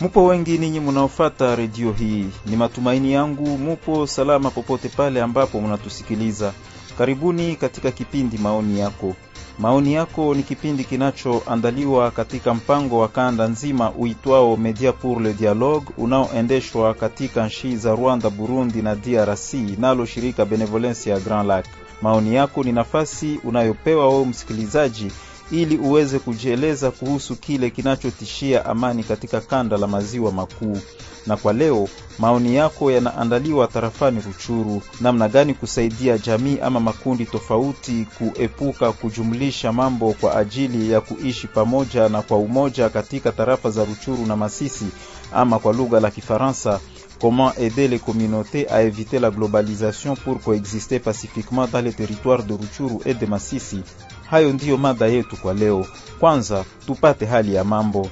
[0.00, 6.52] Mupo wengi ninyi munaofata redio hii, ni matumaini yangu mupo salama popote pale ambapo munatusikiliza.
[6.98, 9.14] Karibuni katika kipindi maoni yako.
[9.58, 15.86] Maoni yako ni kipindi kinachoandaliwa katika mpango wa kanda nzima uitwao Media pour le Dialogue
[15.98, 21.66] unaoendeshwa katika nchi za Rwanda, Burundi na DRC nalo shirika Benevolence ya Grand Lac.
[22.02, 25.12] Maoni yako ni nafasi unayopewa wewe msikilizaji
[25.50, 30.78] ili uweze kujieleza kuhusu kile kinachotishia amani katika kanda la maziwa makuu.
[31.26, 38.06] Na kwa leo maoni yako yanaandaliwa tarafani Ruchuru, namna gani kusaidia jamii ama makundi tofauti
[38.18, 44.26] kuepuka kujumlisha mambo kwa ajili ya kuishi pamoja na kwa umoja katika tarafa za Ruchuru
[44.26, 44.86] na Masisi,
[45.34, 46.80] ama kwa lugha la Kifaransa
[47.20, 52.54] Comment aider les communautés à éviter la globalisation pour coexister pacifiquement dans les territoires de
[52.54, 53.82] Ruchuru et de Masisi.
[54.30, 55.86] Hayo ndiyo mada yetu kwa leo.
[56.20, 58.08] Kwanza tupate hali ya mambo.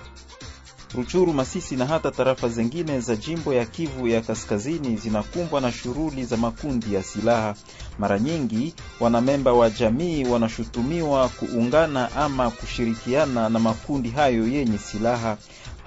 [0.95, 6.25] Ruchuru, Masisi na hata tarafa zingine za jimbo ya Kivu ya Kaskazini zinakumbwa na shughuli
[6.25, 7.55] za makundi ya silaha.
[7.99, 15.37] Mara nyingi wanamemba wa jamii wanashutumiwa kuungana ama kushirikiana na makundi hayo yenye silaha.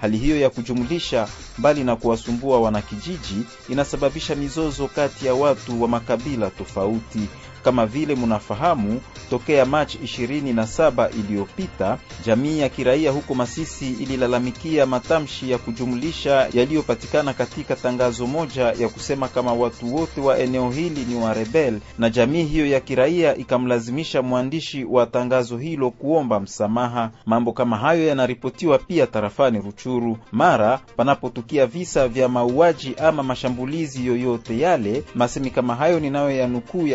[0.00, 6.50] Hali hiyo ya kujumulisha, mbali na kuwasumbua wanakijiji, inasababisha mizozo kati ya watu wa makabila
[6.50, 7.20] tofauti.
[7.64, 14.86] Kama vile munafahamu, tokea Machi ishirini na saba iliyopita, jamii ya kiraia huko Masisi ililalamikia
[14.86, 21.04] matamshi ya kujumlisha yaliyopatikana katika tangazo moja ya kusema kama watu wote wa eneo hili
[21.04, 27.10] ni wa rebel, na jamii hiyo ya kiraia ikamlazimisha mwandishi wa tangazo hilo kuomba msamaha.
[27.26, 30.18] Mambo kama hayo yanaripotiwa pia tarafani Ruchuru.
[30.32, 36.86] Mara panapotukia visa vya mauaji ama mashambulizi yoyote yale, masemi kama hayo ninayo yanukuu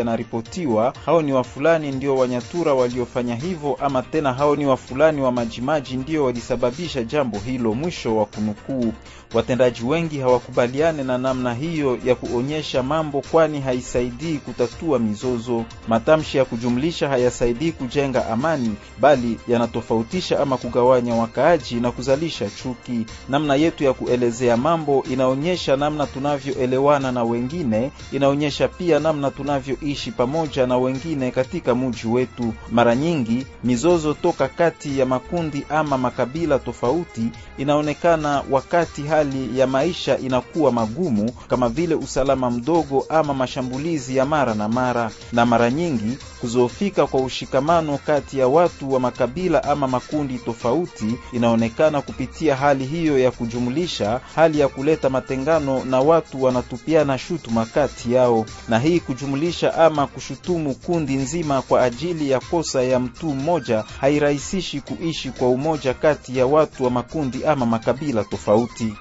[0.62, 5.98] yanaripoti hao ni wafulani ndio Wanyatura waliofanya hivyo, ama tena hao ni wafulani wa Majimaji
[5.98, 7.74] ndio walisababisha jambo hilo.
[7.74, 8.94] Mwisho wa kunukuu.
[9.34, 15.66] Watendaji wengi hawakubaliane na namna hiyo ya kuonyesha mambo, kwani haisaidii kutatua mizozo.
[15.88, 23.06] Matamshi ya kujumlisha hayasaidii kujenga amani, bali yanatofautisha ama kugawanya wakaaji na kuzalisha chuki.
[23.30, 30.68] Namna yetu ya kuelezea mambo inaonyesha namna tunavyoelewana na wengine, inaonyesha pia namna tunavyoishi pamoja
[30.68, 32.54] na wengine katika muji wetu.
[32.72, 37.24] Mara nyingi mizozo toka kati ya makundi ama makabila tofauti
[37.58, 44.54] inaonekana wakati hali ya maisha inakuwa magumu, kama vile usalama mdogo ama mashambulizi ya mara
[44.54, 50.38] na mara, na mara nyingi kuzoofika kwa ushikamano kati ya watu wa makabila ama makundi
[50.40, 57.66] tofauti inaonekana kupitia hali hiyo ya kujumulisha, hali ya kuleta matengano na watu wanatupiana shutuma
[57.66, 63.26] kati yao, na hii kujumulisha ama kushutumu kundi nzima kwa ajili ya kosa ya mtu
[63.28, 68.94] mmoja hairahisishi kuishi kwa umoja kati ya watu wa makundi ama makabila tofauti.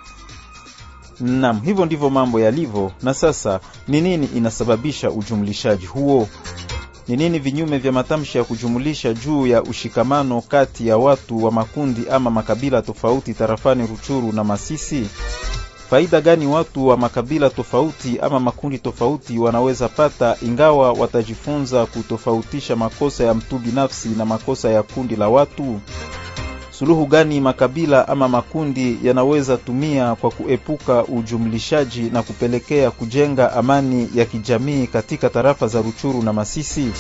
[1.21, 2.93] Naam, hivyo ndivyo mambo yalivyo.
[3.03, 6.29] Na sasa ni nini inasababisha ujumlishaji huo?
[7.09, 12.03] Ni nini vinyume vya matamshi ya kujumulisha juu ya ushikamano kati ya watu wa makundi
[12.11, 15.07] ama makabila tofauti tarafani Ruchuru na Masisi?
[15.91, 23.25] Faida gani watu wa makabila tofauti ama makundi tofauti wanaweza pata ingawa watajifunza kutofautisha makosa
[23.25, 25.81] ya mtu binafsi na makosa ya kundi la watu?
[26.79, 34.25] Suluhu gani makabila ama makundi yanaweza tumia kwa kuepuka ujumlishaji na kupelekea kujenga amani ya
[34.25, 36.93] kijamii katika tarafa za Ruchuru na Masisi?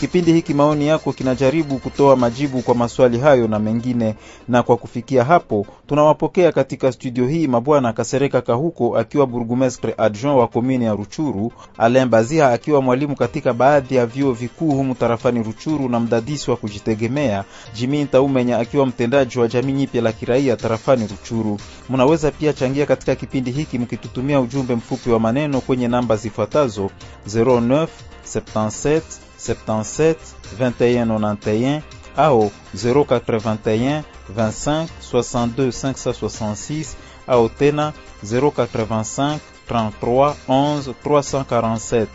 [0.00, 4.14] Kipindi hiki maoni yako kinajaribu kutoa majibu kwa maswali hayo na mengine,
[4.48, 10.48] na kwa kufikia hapo tunawapokea katika studio hii mabwana Kasereka Kahuko akiwa burgumestre adjoint wa
[10.48, 15.88] komini ya Ruchuru, Alain Bazia akiwa mwalimu katika baadhi ya vyuo vikuu humu tarafani Ruchuru
[15.88, 17.44] na mdadisi wa kujitegemea,
[17.74, 21.58] Jimi Ntaumenya akiwa mtendaji wa jamii nyipya la kiraia tarafani Ruchuru.
[21.88, 26.90] Mnaweza pia changia katika kipindi hiki mkitutumia ujumbe mfupi wa maneno kwenye namba zifuatazo
[27.28, 27.86] 09
[28.34, 29.00] 77
[29.48, 30.14] 77
[30.60, 31.80] 2191
[32.16, 34.02] au 081
[34.36, 36.86] 25 62 566
[37.26, 37.92] au tena
[38.24, 39.38] 085
[39.70, 42.06] 33 11 347.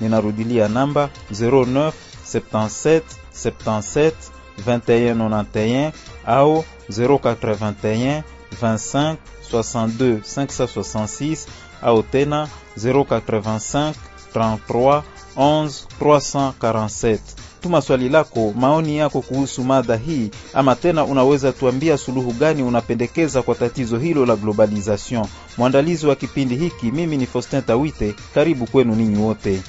[0.00, 1.92] Ninarudilia namba 09
[2.34, 3.00] 77
[3.44, 4.12] 77
[4.66, 5.92] 2191
[6.26, 8.22] au 081
[8.62, 9.16] 25
[9.52, 11.38] 62 566
[11.82, 12.48] au tena
[12.78, 13.92] 085
[14.34, 15.02] 33
[15.36, 17.18] 11 347.
[17.60, 23.42] Tuma swali lako, maoni yako kuhusu mada hii, ama tena unaweza tuambia suluhu gani unapendekeza
[23.42, 25.26] kwa tatizo hilo la globalization.
[25.58, 29.62] Mwandalizi wa kipindi hiki mimi ni Faustin Tawite, karibu kwenu ninyi wote.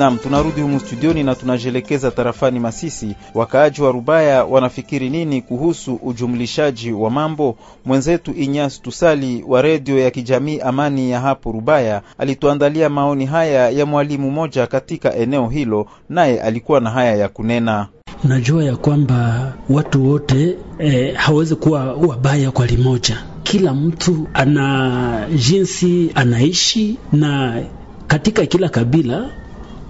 [0.00, 3.14] Naam, tunarudi humu studioni na tunajielekeza tarafani Masisi.
[3.34, 7.56] Wakaaji wa Rubaya wanafikiri nini kuhusu ujumlishaji wa mambo?
[7.84, 13.86] Mwenzetu Inyas Tusali wa redio ya kijamii Amani ya hapo Rubaya alituandalia maoni haya ya
[13.86, 17.86] mwalimu mmoja katika eneo hilo, naye alikuwa na haya ya kunena.
[18.24, 23.18] najua ya kwamba watu wote eh, hawezi kuwa wabaya kwa limoja.
[23.42, 27.62] Kila mtu ana jinsi anaishi, na
[28.06, 29.30] katika kila kabila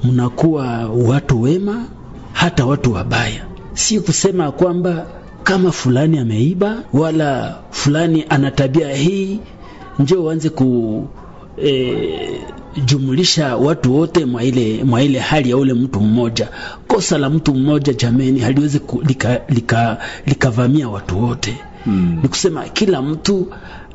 [0.05, 1.85] mnakuwa watu wema,
[2.32, 3.44] hata watu wabaya.
[3.75, 5.06] Si kusema kwamba
[5.43, 9.41] kama fulani ameiba wala fulani ana tabia hii
[9.99, 11.08] nje uanze ku
[11.64, 16.49] e, watu wote mwa ile mwa ile hali ya ule mtu mmoja.
[16.88, 22.19] Kosa la mtu mmoja jameni, haliwezi likavamia lika, lika watu wote hmm.
[22.23, 23.47] Ni kusema kila mtu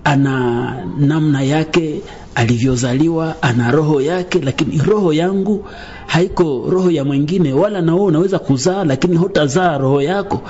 [0.03, 2.01] ana namna yake
[2.35, 5.65] alivyozaliwa, ana roho yake, lakini roho yangu
[6.07, 7.53] haiko roho ya mwingine.
[7.53, 10.41] Wala na wewe unaweza kuzaa, lakini hutazaa roho yako.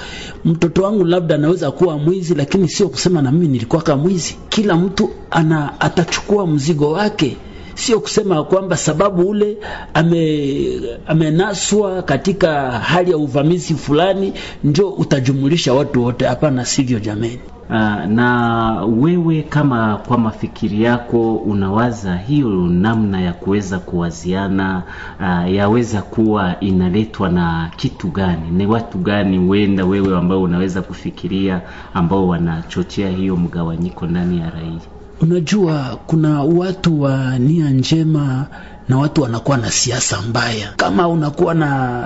[0.46, 4.38] Mtoto wangu labda anaweza kuwa mwizi, lakini sio kusema na mimi nilikuwa kama mwizi.
[4.50, 7.38] Kila mtu ana atachukua mzigo wake
[7.76, 9.58] sio kusema kwamba sababu ule
[9.94, 14.34] ame, amenaswa katika hali ya uvamizi fulani
[14.64, 16.26] njo utajumulisha watu wote.
[16.26, 17.40] Hapana, sivyo jameni.
[17.70, 24.84] Uh, na wewe kama kwa mafikiri yako unawaza hiyo namna ya kuweza kuwaziana
[25.20, 28.52] uh, yaweza kuwa inaletwa na kitu gani?
[28.52, 31.62] Ni watu gani huenda wewe ambao unaweza kufikiria
[31.94, 34.80] ambao wanachochea hiyo mgawanyiko ndani ya raia?
[35.22, 38.46] Unajua, kuna watu wa nia njema
[38.90, 40.74] na watu wanakuwa na siasa mbaya.
[40.78, 42.04] Kama unakuwa na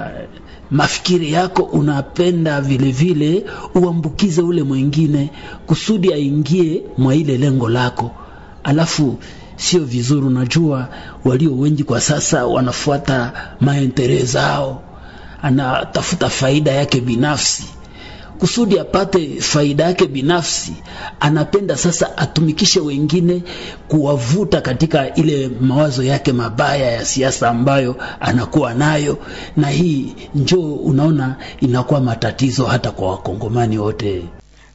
[0.71, 3.45] mafikiri yako unapenda vile vile
[3.75, 5.29] uambukize ule mwingine
[5.67, 8.11] kusudi aingie mwa ile lengo lako,
[8.63, 9.17] alafu
[9.55, 10.25] sio vizuri.
[10.27, 10.87] Unajua,
[11.25, 14.81] walio wengi kwa sasa wanafuata maendeleo zao,
[15.41, 17.63] anatafuta faida yake binafsi
[18.39, 20.73] kusudi apate faida yake binafsi,
[21.19, 23.43] anapenda sasa atumikishe wengine
[23.87, 29.17] kuwavuta katika ile mawazo yake mabaya ya siasa ambayo anakuwa nayo,
[29.57, 34.23] na hii njoo unaona inakuwa matatizo hata kwa wakongomani wote.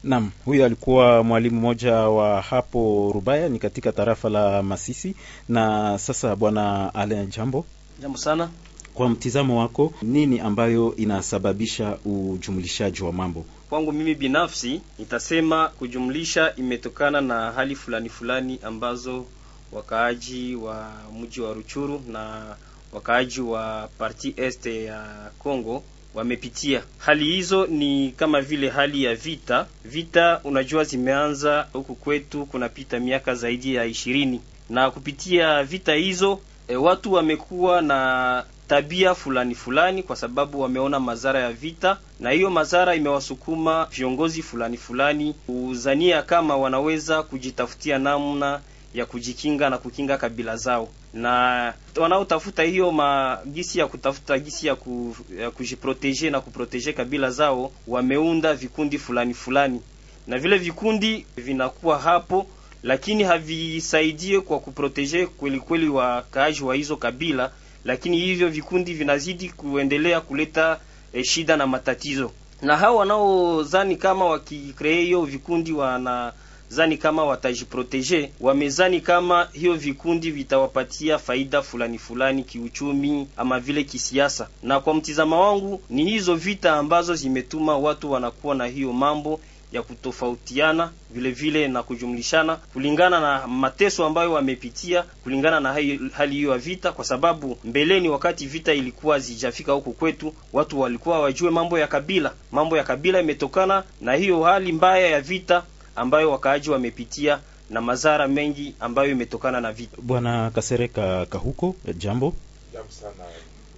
[0.05, 5.14] nam huyo alikuwa mwalimu mmoja wa hapo Rubaya, ni katika tarafa la Masisi.
[5.49, 7.64] Na sasa bwana Alain, jambo
[8.02, 8.49] jambo sana.
[8.94, 13.44] Kwa mtizamo wako, nini ambayo inasababisha ujumlishaji wa mambo?
[13.69, 19.25] Kwangu mimi binafsi nitasema kujumlisha imetokana na hali fulani fulani ambazo
[19.73, 22.56] wakaaji wa mji wa Ruchuru na
[22.93, 25.82] wakaaji wa parti este ya congo
[26.14, 26.82] wamepitia.
[26.99, 29.67] Hali hizo ni kama vile hali ya vita.
[29.85, 34.40] Vita unajua, zimeanza huku kwetu kunapita miaka zaidi ya ishirini,
[34.70, 41.40] na kupitia vita hizo e, watu wamekuwa na tabia fulani fulani kwa sababu wameona madhara
[41.40, 48.61] ya vita, na hiyo madhara imewasukuma viongozi fulani fulani kuzania kama wanaweza kujitafutia namna
[48.94, 55.16] ya kujikinga na kukinga kabila zao, na wanaotafuta hiyo magisi ya kutafuta gisi ya, ku,
[55.38, 59.80] ya kujiproteje na kuproteje kabila zao, wameunda vikundi fulani fulani,
[60.26, 62.47] na vile vikundi vinakuwa hapo
[62.83, 67.50] lakini havisaidie kwa kuproteje kweli kweli wakaaji wa hizo kabila
[67.85, 70.81] lakini hivyo vikundi vinazidi kuendelea kuleta
[71.12, 72.31] eh, shida na matatizo,
[72.62, 81.19] na hao wanaozani kama wakikree hiyo vikundi wanazani kama watajiproteje, wamezani kama hiyo vikundi vitawapatia
[81.19, 84.49] faida fulani fulani kiuchumi ama vile kisiasa.
[84.62, 89.41] Na kwa mtizamo wangu ni hizo vita ambazo zimetuma watu wanakuwa na hiyo mambo
[89.75, 95.73] ya kutofautiana vile vile na kujumlishana kulingana na mateso ambayo wamepitia, kulingana na
[96.12, 96.93] hali hiyo ya vita.
[96.93, 102.33] Kwa sababu mbeleni, wakati vita ilikuwa zijafika huku kwetu, watu walikuwa wajue mambo ya kabila.
[102.52, 105.62] Mambo ya kabila imetokana na hiyo hali mbaya ya vita
[105.97, 107.38] ambayo wakaaji wamepitia
[107.71, 109.97] na madhara mengi ambayo imetokana na vita.
[110.02, 112.35] Bwana Kasereka Kahuko, jambo.
[112.73, 113.12] Jambo sana.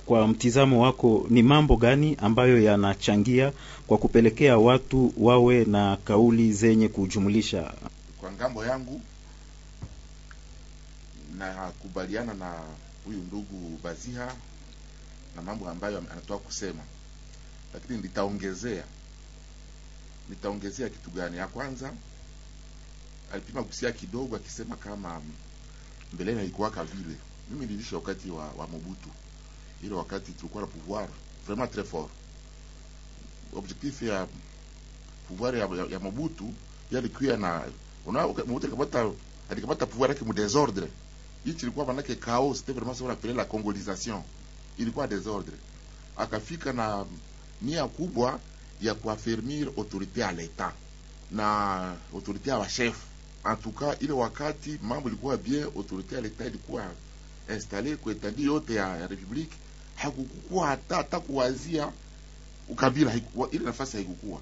[0.07, 3.53] Kwa mtizamo wako ni mambo gani ambayo yanachangia
[3.87, 7.75] kwa kupelekea watu wawe na kauli zenye kujumulisha?
[8.21, 9.01] Kwa ng'ambo yangu
[11.39, 12.63] nakubaliana na
[13.05, 14.35] huyu ndugu Baziha
[15.37, 16.83] na mambo ambayo anatoa kusema,
[17.75, 18.85] lakini nitaongezea
[20.29, 21.37] nitaongezea kitu gani?
[21.37, 21.93] Ya kwanza
[23.33, 25.23] alipima kusia kidogo akisema kama
[26.13, 27.17] mbeleni haikuwaka vile.
[27.51, 29.09] Mimi nilisha wakati wa, wa Mobutu
[29.83, 31.09] ile wakati tulikuwa na pouvoir
[31.47, 32.11] vraiment très fort.
[33.57, 34.27] Objectif ya
[35.29, 36.55] pouvoir ya, ya, ya Mobutu
[36.91, 37.63] yalikuwa na
[38.07, 39.11] una Mobutu alikapata
[39.51, 40.89] alikapata pouvoir yake mu désordre.
[41.45, 44.23] Hichi ilikuwa manake chaos, c'était vraiment ça on la congolisation.
[44.79, 45.53] ilikuwa desordre
[46.17, 47.07] akafika na
[47.63, 48.41] nia kubwa
[48.81, 50.73] ya kuafirmir autorite ya leta
[51.31, 52.97] na autorite ya washef
[53.79, 56.91] cas ile wakati mambo ilikuwa bien autorite ya leta ilikuwa
[57.55, 59.53] installe kwa etandi yote ya, ya republique
[59.95, 61.93] hakukuwa hata hata kuwazia
[62.69, 64.41] ukabila haikuwa, ile nafasi haikukuwa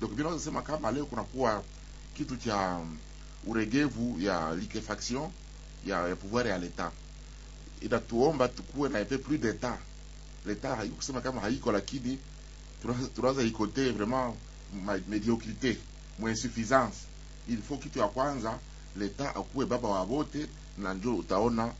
[0.00, 1.62] donc mimi naweza sema kama leo kunakuwa
[2.16, 2.98] kitu cha um,
[3.46, 5.30] uregevu ya liquefaction
[5.86, 6.90] ya, ya pouvoir ya leta
[7.80, 9.78] inatuomba tukuwe na epe plus d'etat.
[10.46, 12.18] Leta haikusema kama haiko lakini
[12.82, 14.34] tunaweza- ikote vraiment
[14.86, 15.76] médiocrité mediocrité
[16.18, 16.96] mu insuffisance.
[17.48, 18.58] Il faut kitu ya kwanza
[18.96, 20.46] l'etat akuwe baba wa wote
[20.78, 21.72] na ndio utaona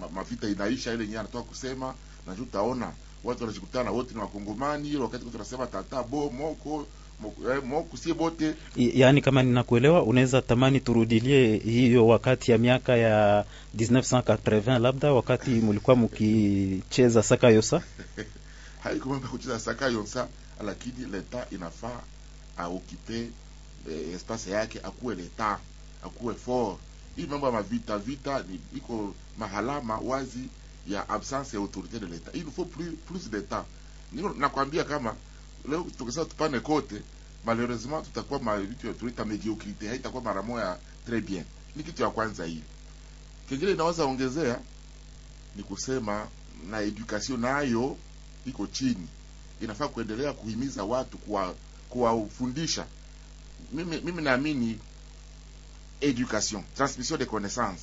[0.00, 1.94] ma- mavita inaisha ile yenyewe anatoka kusema
[2.26, 2.92] na ndio utaona
[3.24, 6.86] watu wanajikutana wote ni wakongomani wakati tunasema tata bo moko
[7.20, 8.54] moko, eh, sie bote.
[8.76, 13.44] Yaani kama ninakuelewa unaweza tamani turudilie hiyo wakati ya miaka ya
[13.76, 17.82] 1980 labda wakati mulikuwa mukicheza saka yosa?
[18.82, 20.28] Haiko mambo ya kucheza saka yonsa
[20.64, 22.00] lakini leta inafaa
[22.56, 23.18] aokipe
[23.90, 25.58] eh, espace yake akuwe leta
[26.04, 26.78] akuwe fort.
[27.16, 30.48] Hii mambo ya mavita vita ni iko mahalama wazi
[30.88, 33.64] ya absence ya autorité de l'etat il faut plus plus d'etat
[34.12, 35.14] niko nakwambia kama
[35.68, 37.02] leo tukisema tupane kote
[37.44, 40.78] malheureusement tutakuwa ma vitu tunaita mediocrité haitakuwa mara moja
[41.08, 41.44] très bien.
[41.76, 42.62] Ni kitu ya kwanza hii.
[43.48, 44.60] Kingine inaweza ongezea
[45.56, 46.28] ni kusema
[46.70, 47.96] na education nayo
[48.46, 49.08] iko chini.
[49.60, 51.54] Inafaa kuendelea kuhimiza watu kuwa
[51.88, 52.86] kuwafundisha.
[53.72, 54.78] Mimi, mimi naamini
[56.00, 57.82] education transmission de connaissance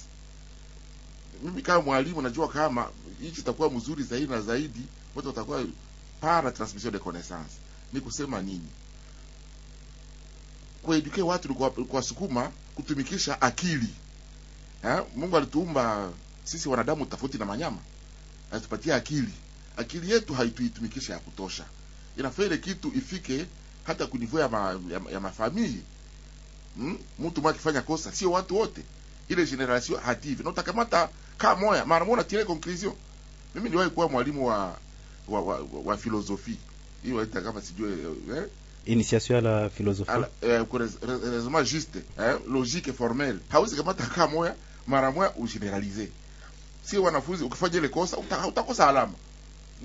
[1.43, 2.89] mimi kama mwalimu najua kama
[3.21, 4.81] hichi itakuwa mzuri zaidi na zaidi
[5.15, 5.63] watu watakuwa
[6.21, 7.51] para transmission de connaissance.
[7.93, 8.67] Ni kusema nini?
[10.81, 13.89] Kueduke watu ni kuwa- kuwasukuma kutumikisha akili.
[14.81, 15.05] Ha?
[15.15, 16.11] mungu alituumba
[16.43, 17.77] sisi wanadamu tofauti na manyama.
[18.51, 19.33] Alitupatia akili.
[19.77, 21.65] Akili yetu haituitumikisha ya kutosha.
[22.17, 23.45] Inafaa kitu ifike
[23.83, 25.83] hata kunivua ya, ma, ya, ya mafamili
[26.77, 28.83] mtu mtu mmoja akifanya kosa sio watu wote.
[29.29, 32.93] Ile generation hative na utakamata kaa moya mara moja tire conclusion.
[33.55, 34.57] Mimi niliwahi kuwa mwalimu wa
[35.27, 36.57] wa, wa, wa, wa filosofie
[37.03, 37.91] hiyo waita kama sijue
[38.37, 38.43] eh?
[38.85, 40.13] initiation la philosophie.
[40.13, 40.65] Ala- eh,
[41.01, 44.55] raisonnement juste eh, logique formelle hauzi kamata kaa moya
[44.87, 46.09] mara moya ugeneralize.
[46.83, 49.13] Si wanafunzi ukifanya ile kosa utakosa alama.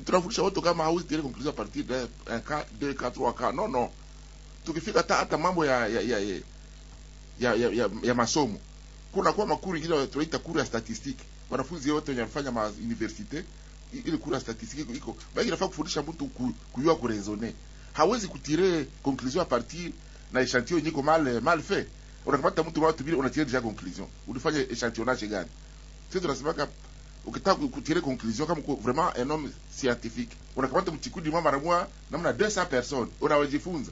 [0.05, 1.95] Tunafundisha watu kama hauzi tire conclusion partir de
[2.35, 3.53] un cas deux cas trois cas.
[3.55, 3.89] Non non
[4.65, 6.41] tukifika hata mambo ya ya ya ya,
[7.41, 8.59] ya, ya, ya, masomo.
[9.13, 13.45] Kuna kwa makuru ingine tunaita kuru ya statistique wanafunzi wote wenye wanafanya ma universite
[14.05, 15.17] ile kura statistiki iko- iko.
[15.35, 17.55] Baki inafaa kufundisha mtu ku- kujua kuresone
[17.93, 19.93] hawezi kutire conclusion a partir
[20.33, 21.89] na echantillon yenye mal mal fait.
[22.27, 24.09] Unakamata mtu mmoja tubili unatire deja conclusion.
[24.27, 25.49] Ulifanya echantillonnage gani?
[26.09, 26.69] Sisi tunasemaka
[27.27, 32.33] ukitaka kutire conclusion kama uko vraiment un homme scientifique unakamata mtikudi mwa mara moja namna
[32.33, 33.91] 200 personnes unawajifunza.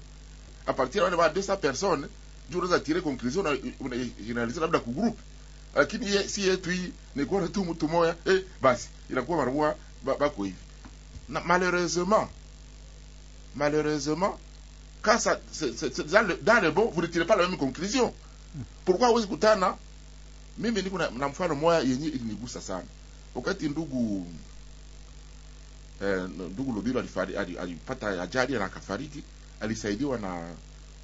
[0.66, 2.10] A partir ya wale wa 200 personnes
[2.48, 3.46] ndio unaweza tire conclusion
[3.80, 5.18] una generalize labda ku group
[5.76, 10.56] lakini ye, si yetu hii ni tu mtu moya eh basi inakuwa barua bako hivi.
[11.28, 12.28] Na malheureusement
[13.56, 14.38] malheureusement
[15.52, 18.12] c'est dans, le, bon vous ne tirez pas la même conclusion.
[18.84, 19.76] Pourquoi huwezi kutana?
[20.58, 22.84] Mimi niko na, mfano moya yenye ilinigusa sana.
[23.34, 24.26] Wakati ndugu
[26.02, 29.22] eh, ndugu alifari- alipata ajali na akafariki
[29.60, 30.54] alisaidiwa na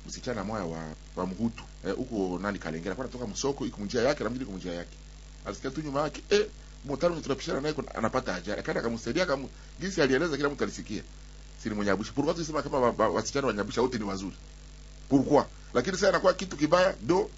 [0.06, 0.84] msichana moya wa,
[1.16, 2.94] wa Mhutu huko nani Kalengera?
[2.94, 4.96] Kwa anatoka msoko iko njia yake na mjini iko njia yake.
[5.44, 6.46] Alisikia tu nyuma yake eh
[6.84, 8.60] mtaro tunapishana naye anapata ajali.
[8.60, 9.48] Akaenda akamsaidia kama
[9.80, 11.02] jinsi alieleza kila mtu alisikia.
[11.62, 14.36] Sini mwenye abusha pourquoi tusema kama wa- wa- wasichana wa Nyabusha wote ni wazuri.
[15.08, 17.30] Pourquoi lakini sasa inakuwa kitu kibaya do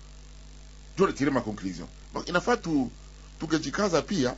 [0.98, 1.88] do tire ma conclusion.
[2.14, 2.90] Donc, inafaa tu
[3.40, 4.34] tukejikaza pia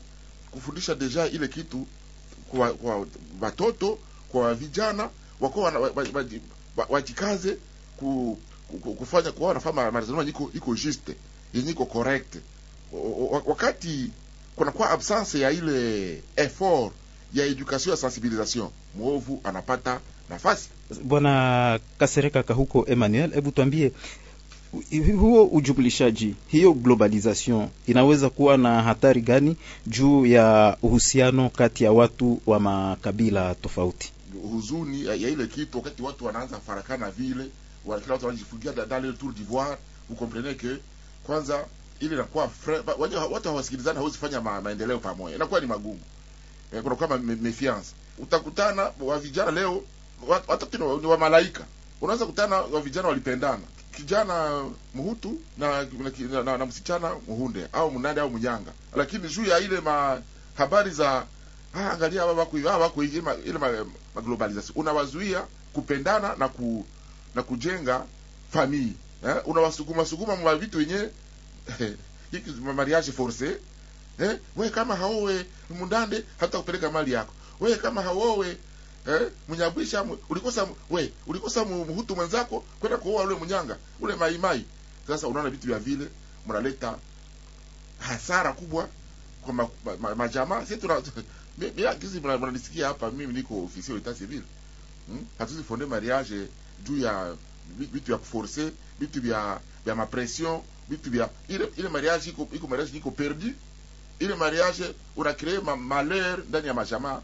[0.50, 1.86] kufundisha deja ile kitu
[2.50, 3.06] kwa kwa
[3.40, 3.98] watoto
[4.28, 5.10] kwa vijana
[5.40, 5.60] wako
[6.90, 7.60] wajikaze wa, wa,
[7.96, 8.38] ku-
[8.99, 11.14] kufanya kuona kama marazano iko iko juste
[11.54, 12.37] yenye iko correct
[13.46, 14.11] wakati
[14.56, 16.92] kuna kwa absence ya ile effort
[17.35, 18.68] ya education ya sensibilisation
[18.99, 20.68] mwovu anapata nafasi
[21.04, 23.92] Bwana Kasereka Kahuko Emmanuel, hebu tuambie
[25.20, 29.56] huo ujumlishaji, hiyo globalization inaweza kuwa na hatari gani
[29.87, 34.12] juu ya uhusiano kati ya watu wa makabila tofauti?
[34.50, 37.44] huzuni ya, ya ile kitu wakati watu wanaanza farakana vile
[37.87, 39.76] wa- kila watu wanajifungia ndani tour d'ivoire
[40.09, 40.76] vous comprenez que
[41.25, 41.64] kwanza
[42.00, 42.50] ile inakuwa
[42.99, 45.37] wajua watu hawasikilizana, hawezi fanya ma, maendeleo pamoja.
[45.37, 46.00] Inakuwa ni magumu.
[46.73, 47.35] E, kuna kama me,
[48.19, 49.83] utakutana wa vijana leo
[50.49, 51.64] watatu ni ni wa malaika.
[52.00, 53.62] Unaweza kutana wa vijana walipendana.
[53.97, 54.64] Kijana
[54.95, 58.73] mhutu na na, na, na, na msichana muhunde au mnande au mnyanga.
[58.97, 60.23] Lakini juu ya ile ma
[60.55, 61.26] habari za
[61.75, 64.73] ah, angalia wako wako ile ma- ma- ma globalization.
[64.76, 66.87] Unawazuia kupendana na ku
[67.37, 68.07] na kujenga
[68.52, 68.93] famille
[69.26, 71.09] eh, unawasukuma sukuma mwa vitu yenye
[72.31, 73.57] hiki ma- mariage forcé
[74.19, 78.57] eh, wewe kama haowe mundande hata kupeleka mali yako wewe kama haowe
[79.09, 84.64] eh, mnyabwisha ulikosa we ulikosa mhutu mwenzako kwenda kuoa ule mnyanga ule maimai
[85.07, 86.09] sasa unaona vitu vya vile
[86.47, 86.99] mnaleta
[87.99, 88.88] hasara kubwa
[89.43, 91.02] kwa ma, ma, ma, majamaa sisi tuna
[91.59, 94.43] mimi mi- mnanisikia hapa mimi niko ofisi ya civil
[95.07, 95.26] hmm?
[95.38, 96.49] hatuzi fonde mariage
[96.85, 97.35] juu ya
[97.78, 102.97] vitu vya kuforce vitu vya vya mapression vitu vya ile ile mariage iko iko mariage
[102.99, 103.47] iko perdu
[104.18, 107.21] ile mariage una cree ma malheur ndani ya majamaa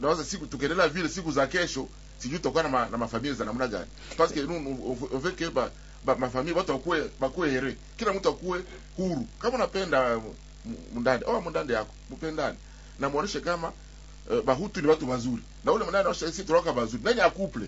[0.00, 3.68] naweza siku tukiendelea vile siku za kesho sijui tutakuwa na, ma, na mafamilia za namna
[3.68, 3.86] gani.
[4.16, 4.56] Parce que nous
[5.12, 5.70] on, veut que ba,
[6.04, 7.76] ba mafamilia watu wakuwe wakuwe here.
[7.96, 8.64] Kila mtu akuwe
[8.96, 9.26] huru.
[9.38, 12.56] Kama unapenda m- mundande au mundande yako mpendane
[12.98, 13.72] na muoneshe kama
[14.30, 15.42] uh, bahutu ni watu wazuri.
[15.64, 17.02] Na ule mndande aosha sisi tunaoka wazuri.
[17.02, 17.66] Nani ya couple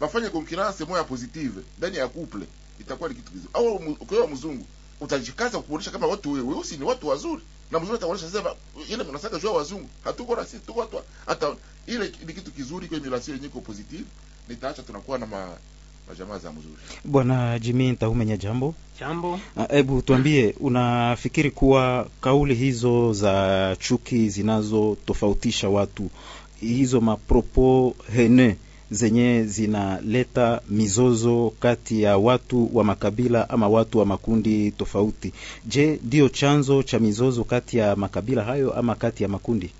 [0.00, 2.46] bafanye concurrence moya positive ndani ya couple
[2.80, 4.66] itakuwa ni kitu kizuri au ukiwa mzungu
[5.00, 8.50] utajikaza kuonesha kama watu wewe weusi ni watu wazuri na mzungu ataonesha sema
[8.90, 10.96] ile mnasaka jua wazungu hatuko na sisi tuko watu
[11.26, 14.04] hata ile ni kitu kizuri kwa relation yenyewe iko positive
[14.48, 15.48] nitaacha tunakuwa na ma,
[16.08, 16.74] majamaa za mzuri
[17.04, 18.74] Bwana Jimmy Ntahumenya, jambo.
[19.00, 19.40] Jambo.
[19.56, 26.10] Ah, Hebu tuambie, unafikiri kuwa kauli hizo za chuki zinazotofautisha watu,
[26.60, 28.56] hizo mapropo hene
[28.90, 35.32] zenye zinaleta mizozo kati ya watu wa makabila ama watu wa makundi tofauti,
[35.66, 39.70] je, ndiyo chanzo cha mizozo kati ya makabila hayo ama kati ya makundi?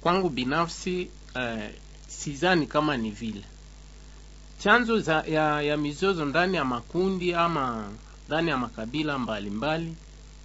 [0.00, 1.62] kwangu binafsi uh,
[2.08, 3.42] sidhani kama ni vile
[4.58, 7.88] chanzo za, ya, ya mizozo ndani ya makundi ama
[8.28, 9.94] ndani ya makabila mbalimbali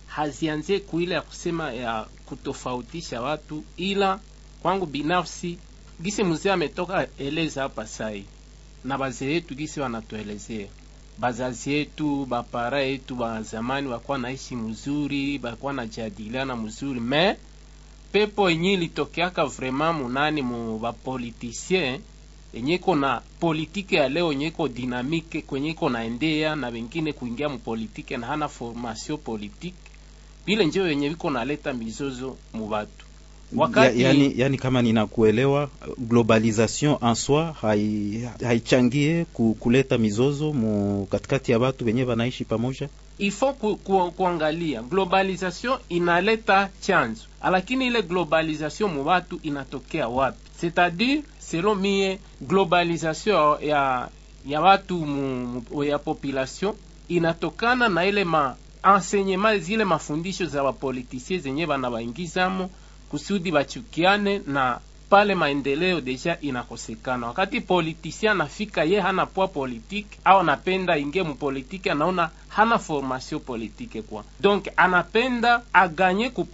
[0.07, 4.19] hazianzie kuile ya kusema ya kutofautisha watu, ila
[4.61, 5.57] kwangu binafsi
[6.01, 8.25] gisi mzee ametoka eleza hapa sai
[8.83, 10.67] na bazee yetu gisi wanatuelezea.
[11.19, 17.37] Bazazi yetu bapara yetu ba zamani wakuwa naishi mzuri, bakuwa najadiliana mzuri me
[18.11, 22.01] pepo yenye ilitokeaka vraiment munani mu bapolitisien
[22.53, 28.17] yenye na politike ya leo yenye iko dinamike kwenye iko naendea na wengine kuingia mupolitike
[28.17, 29.77] na hana formation politike
[30.45, 33.06] bile njeo yenye viko naleta mizozo mu batu
[33.55, 41.05] wakati ya, yani, yani kama ninakuelewa globalization en soi hai- haichangie ku, kuleta mizozo mu
[41.05, 42.89] katikati ya watu wenye wanaishi pamoja.
[43.17, 44.81] Ifo ku, ku, kuangalia.
[44.81, 50.37] Globalisation inaleta chanzo, lakini ile globalisation mu watu inatokea wapi?
[50.61, 54.09] C'est-à-dire selon mie globalization ya
[54.47, 56.73] ya watu mu, mu, ya population
[57.09, 58.55] inatokana na ile ma
[58.95, 62.69] enseignement zile mafundisho za wapolitisie zenye bana baingizamo
[63.09, 67.27] kusudi bachukiane na pale maendeleo deja inakosekana.
[67.27, 74.01] Wakati politisia anafika ye hana poa politike au anapenda ingie mupolitike, anaona hana formation politike
[74.01, 76.47] kwa, donc anapenda aganye ku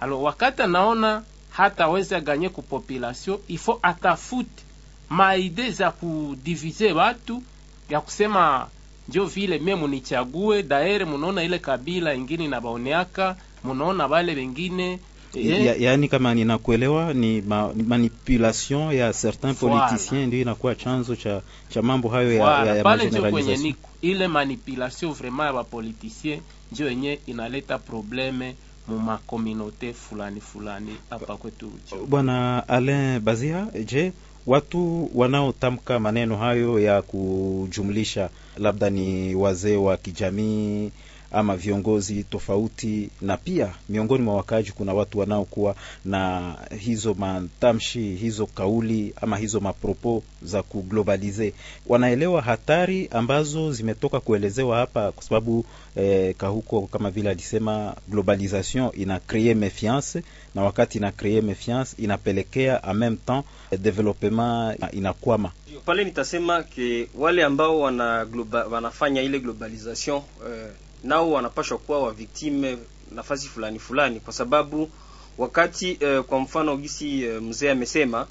[0.00, 4.62] Alo, wakati anaona hataweza aganye ku population, ifo atafute
[5.10, 7.42] maide za kudivize watu
[7.90, 8.68] ya kusema
[9.08, 14.98] njo vile mie munichague daere, munaona ile kabila ingine nabaoneaka munaona wale wengine
[15.34, 21.16] ya, yaani kama ninakuelewa ni, ma, ni manipulation ya certain politicien politiciens ndio inakuwa chanzo
[21.16, 25.52] cha, cha mambo hayo ya, ya, ya pale njo kwenye niko ile manipulation vraiment ya
[25.52, 26.40] bapoliticien
[26.72, 28.54] njo yenye inaleta probleme
[28.88, 31.72] mu makomunote fulani fulani hapa kwetu
[32.08, 34.12] Bwana Alain Bazia, je,
[34.46, 40.90] watu wanaotamka maneno hayo ya kujumlisha labda ni wazee wa kijamii
[41.32, 48.46] ama viongozi tofauti, na pia miongoni mwa wakaaji kuna watu wanaokuwa na hizo matamshi, hizo
[48.46, 51.54] kauli ama hizo mapropo za kuglobalize,
[51.86, 55.64] wanaelewa hatari ambazo zimetoka kuelezewa hapa, kwa sababu
[55.96, 60.22] eh, Kahuko kama vile alisema globalization ina cree mefiance,
[60.54, 65.52] na wakati ina kree mefiance inapelekea en meme temps eh, development inakwama.
[65.84, 70.70] pale nitasema ke wale ambao wana globa, wanafanya ile globalization eh,
[71.04, 72.78] nao wanapashwa kuwa wa victime
[73.14, 74.90] nafasi fulani fulani, kwa sababu
[75.38, 78.26] wakati eh, kwa mfano gisi eh, mzee amesema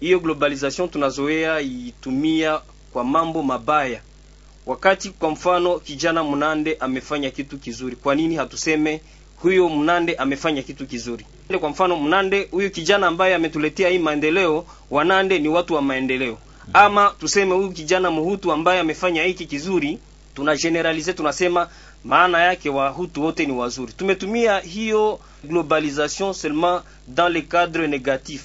[0.00, 2.60] hiyo globalization tunazoea itumia
[2.92, 4.00] kwa mambo mabaya.
[4.66, 9.00] Wakati kwa mfano kijana Mnande amefanya kitu kizuri, kwa nini hatuseme
[9.36, 11.26] huyo Mnande amefanya kitu kizuri?
[11.60, 16.38] Kwa mfano Mnande, huyo kijana ambaye ametuletea hii maendeleo, Wanande ni watu wa maendeleo.
[16.72, 19.98] Ama tuseme huyu kijana Mhutu ambaye amefanya hiki kizuri,
[20.34, 21.68] tuna generalize tunasema
[22.04, 23.92] maana yake wahutu wote ni wazuri.
[23.92, 28.40] Tumetumia hiyo globalisation seulement dans le cadre négatif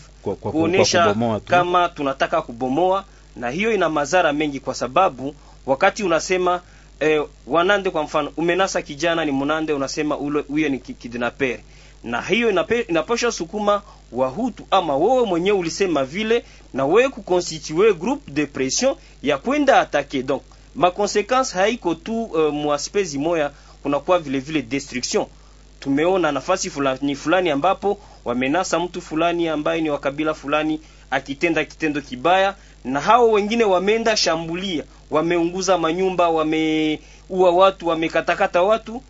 [0.52, 1.04] kuonesha
[1.50, 6.62] kama tunataka kubomoa, na hiyo ina madhara mengi, kwa sababu wakati unasema
[7.00, 11.60] eh, wanande kwa mfano umenasa kijana ni munande, unasema ule huyo ni ki- kidnapper,
[12.04, 12.50] na hiyo
[12.88, 19.38] inaposha sukuma wahutu ama wewe mwenyewe ulisema vile, na wewe kukonstitue groupe de pression ya
[19.38, 20.24] kwenda atake.
[20.24, 20.41] Donc
[20.76, 23.52] ma conséquence haiko tu uh, mwaspezi moya,
[23.84, 25.26] kunakuwa vilevile vile destruction.
[25.80, 32.02] Tumeona nafasi fulani fulani ambapo wamenasa mtu fulani ambaye ni wa kabila fulani akitenda kitendo
[32.02, 39.04] kibaya, na hao wengine wameenda shambulia, wameunguza manyumba, wameua watu, wamekatakata watu,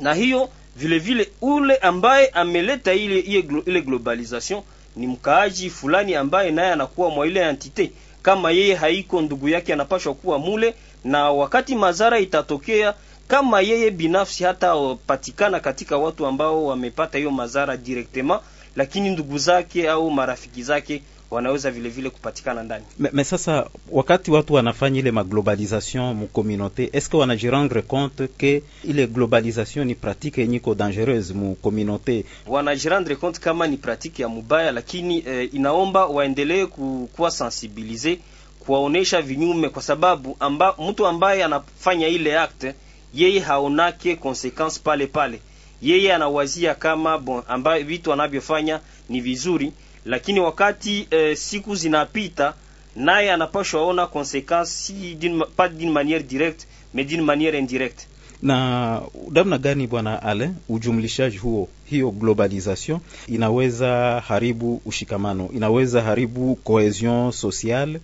[0.00, 4.62] na hiyo vile vile ule ambaye ameleta ile ile, glo- ile globalisation
[4.96, 10.14] ni mkaaji fulani ambaye naye anakuwa mwa ile entite kama yeye haiko ndugu yake anapashwa
[10.14, 12.94] kuwa mule, na wakati madhara itatokea
[13.28, 14.74] kama yeye binafsi hata
[15.06, 18.40] patikana katika watu ambao wamepata hiyo madhara directement,
[18.76, 22.84] lakini ndugu zake au marafiki zake wanaweza vile vile kupatikana ndani.
[22.98, 29.06] Me, sasa wakati watu wanafanya ile maglobalisation mu communauté est-ce que wanajirendre compte que ile
[29.06, 34.72] globalisation ni pratique yenye iko dangereuse mu communauté wanajirendre compte kama ni pratique ya mubaya,
[34.72, 38.18] lakini eh, inaomba waendelee ku- kuwa sensibilize
[38.66, 42.74] kuwaonesha vinyume, kwa sababu amba, mtu ambaye anafanya ile acte
[43.14, 45.40] yeye haonake consequence pale pale,
[45.82, 49.72] yeye anawazia kama bon, ambaye vitu anavyofanya ni vizuri,
[50.04, 52.54] lakini wakati e, siku zinapita
[52.96, 58.06] naye anapashwa ona consequence si d'une, pas d'une manière directe mais d'une manière indirecte.
[58.42, 59.00] na
[59.30, 68.00] namna gani bwana ale ujumlishaji huo hiyo globalisation inaweza haribu ushikamano inaweza haribu cohesion sociale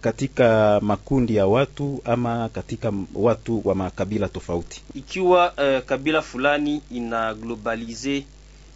[0.00, 4.82] katika makundi ya watu ama katika watu wa makabila tofauti.
[4.94, 8.24] Ikiwa uh, kabila fulani ina globalize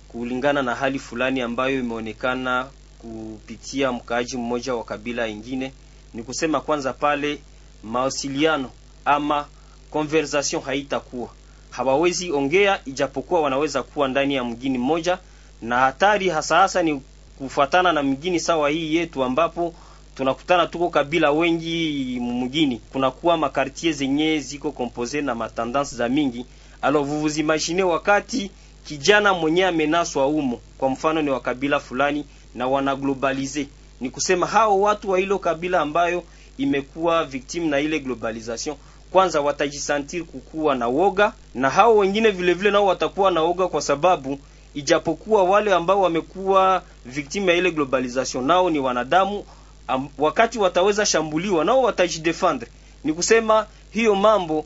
[0.08, 2.66] kulingana na hali fulani ambayo imeonekana
[2.98, 5.72] kupitia mkaaji mmoja wa kabila ingine,
[6.14, 7.38] ni kusema kwanza pale
[7.82, 8.70] mawasiliano
[9.04, 9.46] ama
[9.90, 11.28] conversation haitakuwa,
[11.70, 15.18] hawawezi ongea, ijapokuwa wanaweza kuwa ndani ya mgini mmoja,
[15.62, 17.02] na hatari hasa hasa ni
[17.38, 19.74] kufuatana na mgini sawa hii yetu ambapo
[20.14, 26.46] tunakutana tuko kabila wengi mumugini, kunakuwa makartie zenye ziko kompoze na matendance za mingi.
[26.92, 28.50] Vous imaginez wakati
[28.84, 32.24] kijana mwenye amenaswa umo, kwa mfano ni wa kabila fulani
[32.54, 33.68] na wanaglobalize,
[34.00, 36.22] ni kusema hao watu wa hilo kabila ambayo
[36.58, 38.76] imekuwa victime na ile globalization
[39.10, 43.82] kwanza watajisantir kukuwa na woga, na hao wengine vile vile nao watakuwa na woga, kwa
[43.82, 44.38] sababu
[44.74, 49.44] ijapokuwa wale ambao wamekuwa victime ya ile globalization nao ni wanadamu
[49.88, 52.68] am, wakati wataweza shambuliwa nao watajidefendre.
[53.04, 54.64] Ni kusema hiyo mambo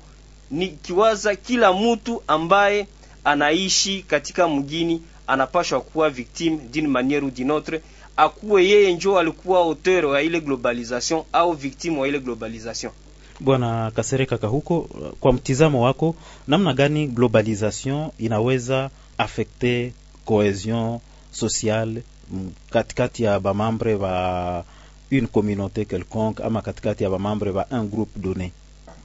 [0.51, 2.87] ni kiwaza, kila mtu ambaye
[3.25, 7.81] anaishi katika mgini anapashwa kuwa victime d'une manière ou d'une autre,
[8.17, 12.93] akuwe yeye njo alikuwa auteur wa ile globalisation au victime wa ile globalisation.
[13.41, 14.81] bwana kasereka kahuko
[15.21, 16.15] kwa mtizamo wako
[16.47, 19.91] namna gani globalisation inaweza affecter
[20.25, 20.99] cohesion
[21.31, 24.65] sociale mm, katikati ya bamambre ba
[25.11, 28.53] une communauté quelconque ama katikati ya bamambre ba un groupe donné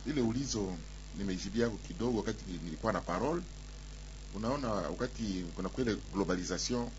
[0.08, 0.74] ile ulizo
[1.18, 3.42] nimeijibia kidogo wakati nilikuwa na parole.
[4.36, 6.90] Unaona, wakati kuna kwele globalisation,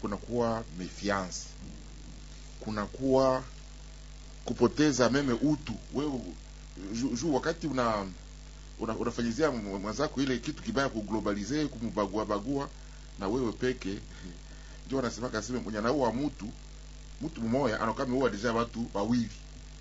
[0.00, 0.64] kunakuwa
[2.60, 3.42] kuna kuwa
[4.44, 6.20] kupoteza meme utu wewe
[6.92, 8.06] juu wakati una,
[8.80, 12.68] una unafanyizia mwenzako ile kitu kibaya kuglobalize kumbagua bagua
[13.18, 13.98] na wewe peke
[14.86, 16.48] ndio wanasema kaseme mwenye anaua mtu
[17.22, 19.30] mtu mmoja anakuwa ameua deja watu wawili.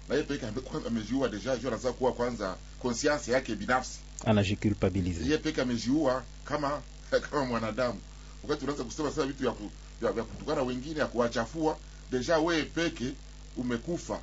[0.10, 4.00] Na yeye peke ame- amejiua deja hiyo anaanza kuwa kwanza conscience yake binafsi.
[4.26, 6.82] Anajiculpabilize yeye peke amejiua kama
[7.32, 8.00] kama mwanadamu.
[8.44, 11.78] Wakati unaanza kusema sasa vitu vya ku- vya kutukana wengine ya kuwachafua
[12.12, 13.14] deja wewe peke
[13.58, 14.20] umekufa.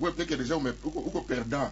[0.00, 1.70] Wewe peke deja ume, uko, uko perda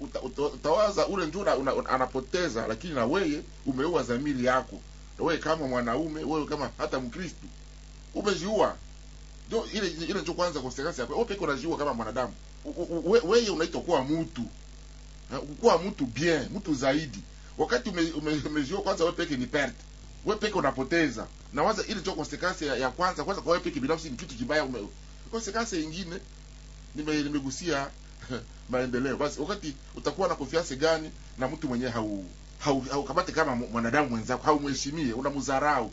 [0.00, 1.42] uta, uta, utawaza ule ndio
[1.90, 4.80] anapoteza lakini na wewe umeua dhamiri yako.
[5.18, 7.46] Na wewe kama mwanaume wewe kama hata Mkristo
[8.14, 8.76] umejiua
[9.46, 11.12] ndio ile ile ndio kwanza consequence yako.
[11.12, 12.34] Wewe peke unajiua kama mwanadamu.
[13.04, 14.42] Wewe unaitwa kuwa mtu.
[15.60, 17.18] Kuwa mtu bien mtu zaidi.
[17.58, 19.84] Wakati ume, ume, kwanza wewe peke ni perte.
[20.24, 21.26] Wewe peke unapoteza.
[21.52, 23.24] Na waza ile ndio consequence ya, ya kwanza.
[23.24, 24.88] Kwanza kwa wewe peke binafsi ni kitu kibaya ume
[25.30, 26.20] consequence nyingine
[26.94, 27.90] nime nimegusia
[28.70, 29.16] maendeleo.
[29.16, 32.24] Basi wakati utakuwa na confiance gani na mtu mwenyewe hau
[32.58, 35.92] hau hau kama mwanadamu mwenzako haumheshimie unamdharau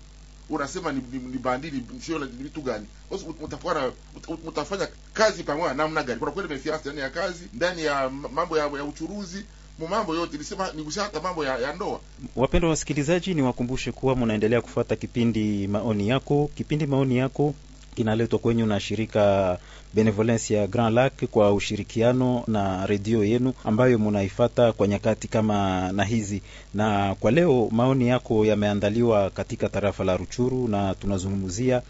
[0.49, 2.85] unasema ni, ni, ni bandili sio la vitu gani?
[3.11, 6.19] Ut- mtafanya kazi pamoja namna gani?
[6.19, 9.45] Kuna kweli mefiance ndani ya kazi ndani ya mambo ya, ya uchuruzi
[9.89, 10.31] mambo yote.
[10.31, 11.99] Nilisema nigusia hata mambo ya, ya ndoa.
[12.35, 16.49] Wapendwa wasikilizaji, ni wakumbushe kuwa mnaendelea kufuata kipindi maoni yako.
[16.55, 17.53] Kipindi maoni yako
[17.93, 19.57] kinaletwa kwenyu na shirika
[19.93, 26.03] Benevolence ya Grand Lac kwa ushirikiano na redio yenu ambayo munaifata kwa nyakati kama na
[26.03, 26.41] hizi.
[26.73, 31.81] Na kwa leo maoni yako yameandaliwa katika tarafa la Ruchuru, na tunazungumzia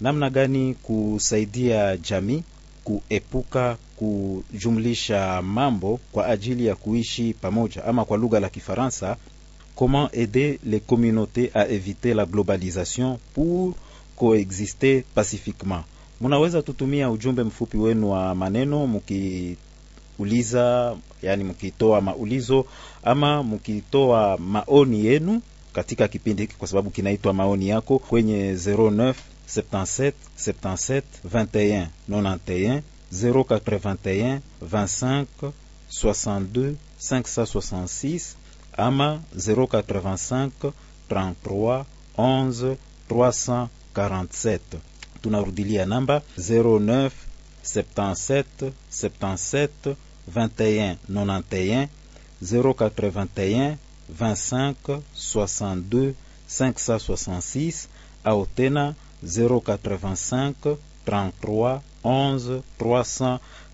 [0.00, 2.42] namna gani kusaidia jamii
[2.84, 9.16] kuepuka kujumlisha mambo kwa ajili ya kuishi pamoja, ama kwa lugha la Kifaransa,
[9.74, 13.74] comment aider les communautés à éviter la globalisation pour
[14.18, 15.84] coexister pacifiquement.
[16.20, 18.86] Munaweza tutumia ujumbe mfupi wenu wa maneno
[20.18, 22.66] mukiuliza, yani mukitoa maulizo
[23.04, 29.14] ama mukitoa maoni yenu katika kipindi hiki, kwa sababu kinaitwa maoni yako kwenye 09
[29.56, 30.12] 77
[30.46, 32.80] 77 21 91
[33.12, 35.24] 081 25
[36.02, 38.20] 62 566
[38.76, 40.50] ama 085
[41.10, 41.84] 33
[42.18, 43.66] 11
[43.98, 44.78] 347.
[45.22, 47.10] Tunarudilia namba 09
[47.62, 49.96] 77 77
[50.34, 51.88] 21 91
[52.42, 53.76] 081
[54.18, 56.14] 25 62
[56.48, 57.88] 566
[58.24, 62.62] au tena 085 33 11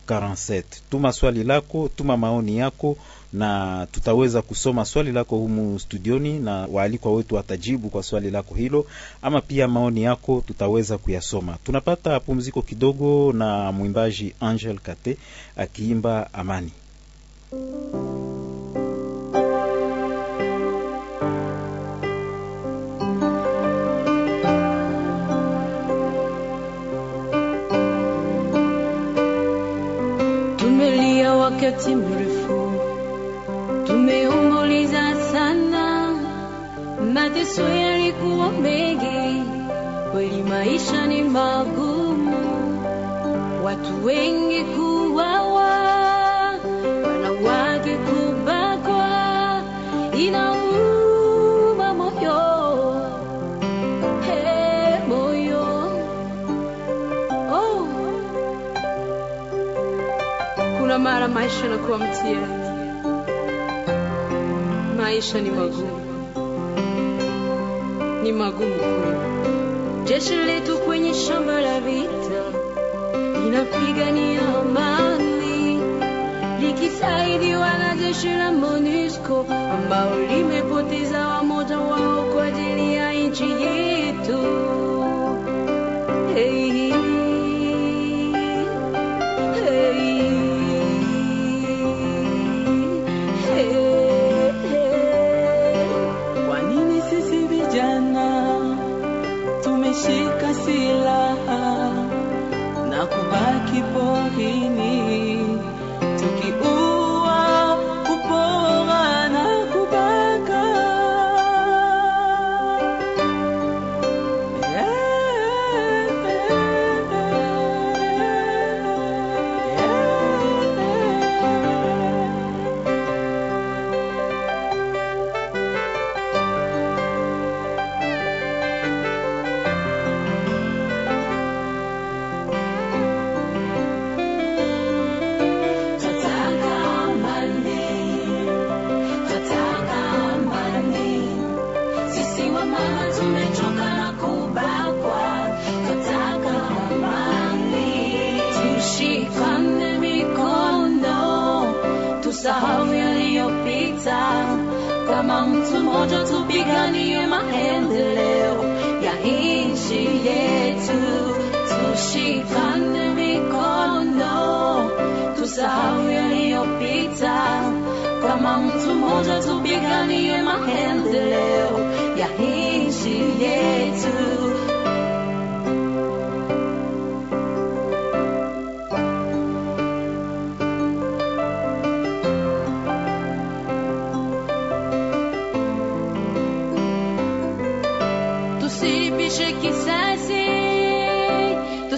[0.07, 0.63] 347.
[0.91, 2.97] Tuma swali lako, tuma maoni yako,
[3.33, 8.87] na tutaweza kusoma swali lako humu studioni, na waalikwa wetu watajibu kwa swali lako hilo,
[9.23, 11.57] ama pia maoni yako tutaweza kuyasoma.
[11.65, 15.17] Tunapata pumziko kidogo na mwimbaji Angel Kate
[15.57, 16.73] akiimba Amani.
[31.65, 32.73] Wakati mrefu,
[33.87, 36.15] tumeomboleza sana,
[37.15, 39.43] mateso yalikuwa mengi,
[40.13, 42.35] kweli maisha ni magumu,
[43.65, 44.94] watu wengi kuwawa,
[61.29, 62.65] mara maisha yanakuwa mtihani,
[64.97, 66.01] maisha ni magumu,
[68.23, 70.05] ni magumu kweli.
[70.05, 72.43] Jeshi letu kwenye shamba la vita
[73.45, 75.81] linapigania amani,
[76.61, 84.84] likisaidiwa na jeshi la MONUSCO ambao limepoteza wamoja wao kwa ajili ya nchi yetu.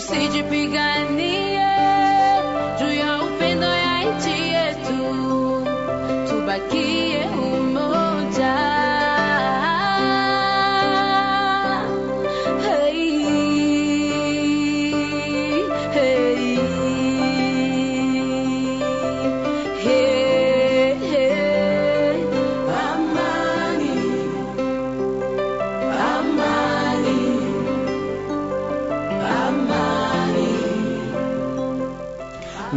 [0.07, 1.61] Tusijipiganie
[2.79, 3.23] juu ya
[6.29, 7.06] tubakie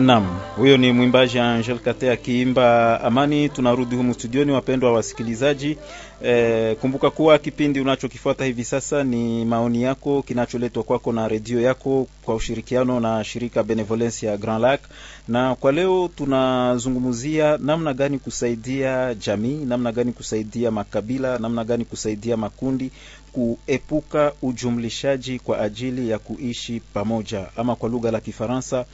[0.10, 3.50] Naam, huyo ni mwimbaji Angel Kate akiimba Amani.
[3.50, 5.78] Tunarudi humu studioni, wapendwa wasikilizaji.
[6.24, 12.08] E, kumbuka kuwa kipindi unachokifuata hivi sasa ni maoni yako kinacholetwa kwako na redio yako
[12.26, 14.82] kwa ushirikiano na shirika Benevolence ya Grand Lac,
[15.28, 22.38] na kwa leo tunazungumzia namna gani kusaidia jamii, namna gani kusaidia makabila, namna gani kusaidia
[22.38, 22.91] makundi
[23.32, 28.86] kuepuka ujumlishaji kwa ajili ya kuishi pamoja, ama kwa lugha la Kifaransa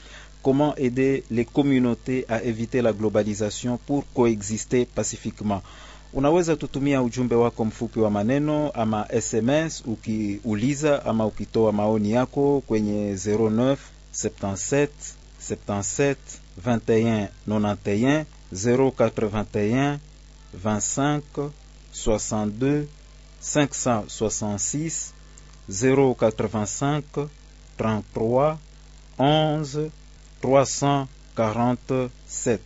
[0.45, 5.62] comment aider les communautés à éviter la globalisation pour coexister pacifiquement?
[6.13, 13.13] Unaweza tutumia ujumbe wako mfupi wa maneno ama SMS ukiuliza ama ukitoa maoni yako kwenye
[13.15, 13.77] 09
[14.13, 14.88] 77
[15.49, 16.15] 77
[16.65, 19.97] 21 91 081
[20.65, 21.21] 25
[22.05, 22.84] 62
[23.41, 25.12] 566
[25.69, 27.27] 085
[27.79, 28.58] 33
[29.19, 29.89] 11
[30.45, 32.58] 347.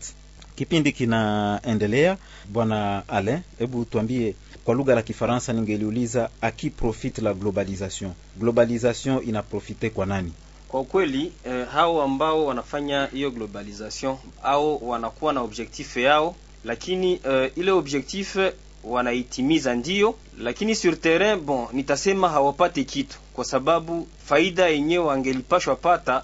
[0.56, 2.18] Kipindi kinaendelea.
[2.50, 8.12] Bwana Alain, hebu tuambie kwa lugha la Kifaransa, ningeliuliza aki profite la globalisation.
[8.40, 10.34] Globalisation inaprofite kwa nani?
[10.68, 17.52] Kwa ukweli eh, hao ambao wanafanya hiyo globalisation au wanakuwa na objectif yao, lakini eh,
[17.56, 18.38] ile objectif
[18.84, 26.24] wanaitimiza ndio, lakini sur terrain bon, nitasema hawapate kitu, kwa sababu faida yenyewe wangelipashwa pata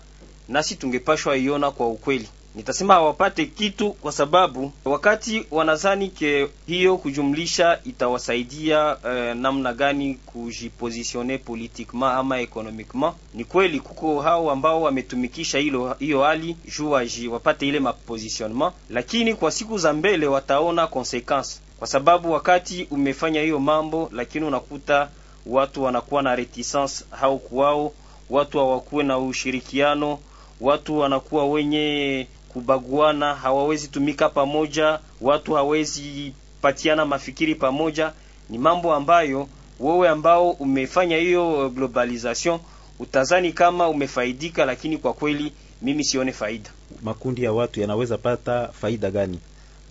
[0.50, 2.28] nasi tungepashwa iona kwa ukweli.
[2.56, 11.38] Nitasema hawapate kitu kwa sababu wakati wanazani ke hiyo kujumlisha itawasaidia eh, namna gani kujipositione
[11.38, 13.14] politiquement ama ekonomikement.
[13.34, 19.34] Ni kweli kuko hao ambao wametumikisha hilo hiyo hali juu waji wapate ile mapositionnement, lakini
[19.36, 25.10] kwa siku za mbele wataona consequence, kwa sababu wakati umefanya hiyo mambo, lakini unakuta
[25.46, 27.94] watu wanakuwa na reticence au kuwao
[28.30, 30.20] watu hawakuwe na ushirikiano
[30.62, 38.12] watu wanakuwa wenye kubaguana, hawawezi tumika pamoja, watu hawezi patiana mafikiri pamoja.
[38.50, 39.48] Ni mambo ambayo
[39.80, 42.60] wewe ambao umefanya hiyo globalization
[43.00, 46.70] utazani kama umefaidika, lakini kwa kweli mimi sione faida.
[47.04, 49.40] Makundi ya watu yanaweza pata faida gani?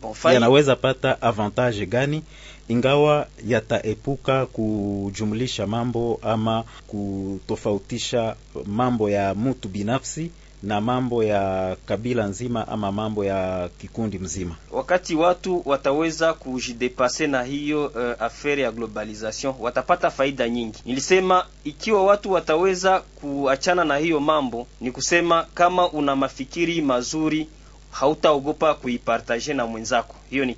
[0.03, 2.23] Bon, faida yanaweza pata avantage gani
[2.69, 10.31] ingawa yataepuka kujumlisha mambo ama kutofautisha mambo ya mtu binafsi
[10.65, 14.57] na mambo ya kabila nzima ama mambo ya kikundi mzima.
[14.71, 20.79] wakati watu wataweza kujidepase na hiyo uh, afere ya globalization watapata faida nyingi.
[20.85, 27.49] Nilisema ikiwa watu wataweza kuachana na hiyo mambo, ni kusema kama una mafikiri mazuri
[27.91, 30.15] hautaogopa kuipartage na mwenzako.
[30.31, 30.57] Hiyo ni,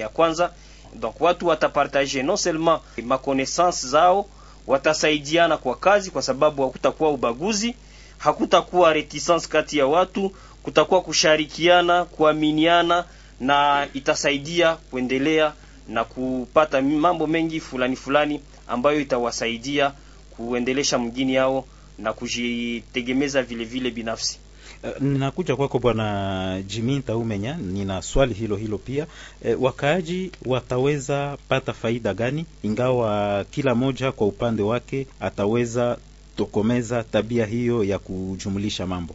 [0.00, 0.50] ya kwanza.
[0.94, 4.26] Donc watu watapartage non seulement ma connaissance zao,
[4.66, 7.74] watasaidiana kwa kazi, kwa sababu hakutakuwa ubaguzi,
[8.18, 13.04] hakutakuwa reticence kati ya watu, kutakuwa kushirikiana, kuaminiana
[13.40, 15.52] na itasaidia kuendelea
[15.88, 19.92] na kupata mambo mengi fulani fulani ambayo itawasaidia
[20.30, 21.64] kuendelesha mgini yao
[21.98, 24.38] na kujitegemeza vile vile binafsi.
[24.84, 29.06] Uh, ninakuja kwako bwana Jimmy Taumenya, nina swali hilo hilo pia.
[29.44, 35.98] E, wakaaji wataweza pata faida gani ingawa kila moja kwa upande wake ataweza
[36.38, 39.14] tokomeza tabia hiyo ya kujumlisha mambo.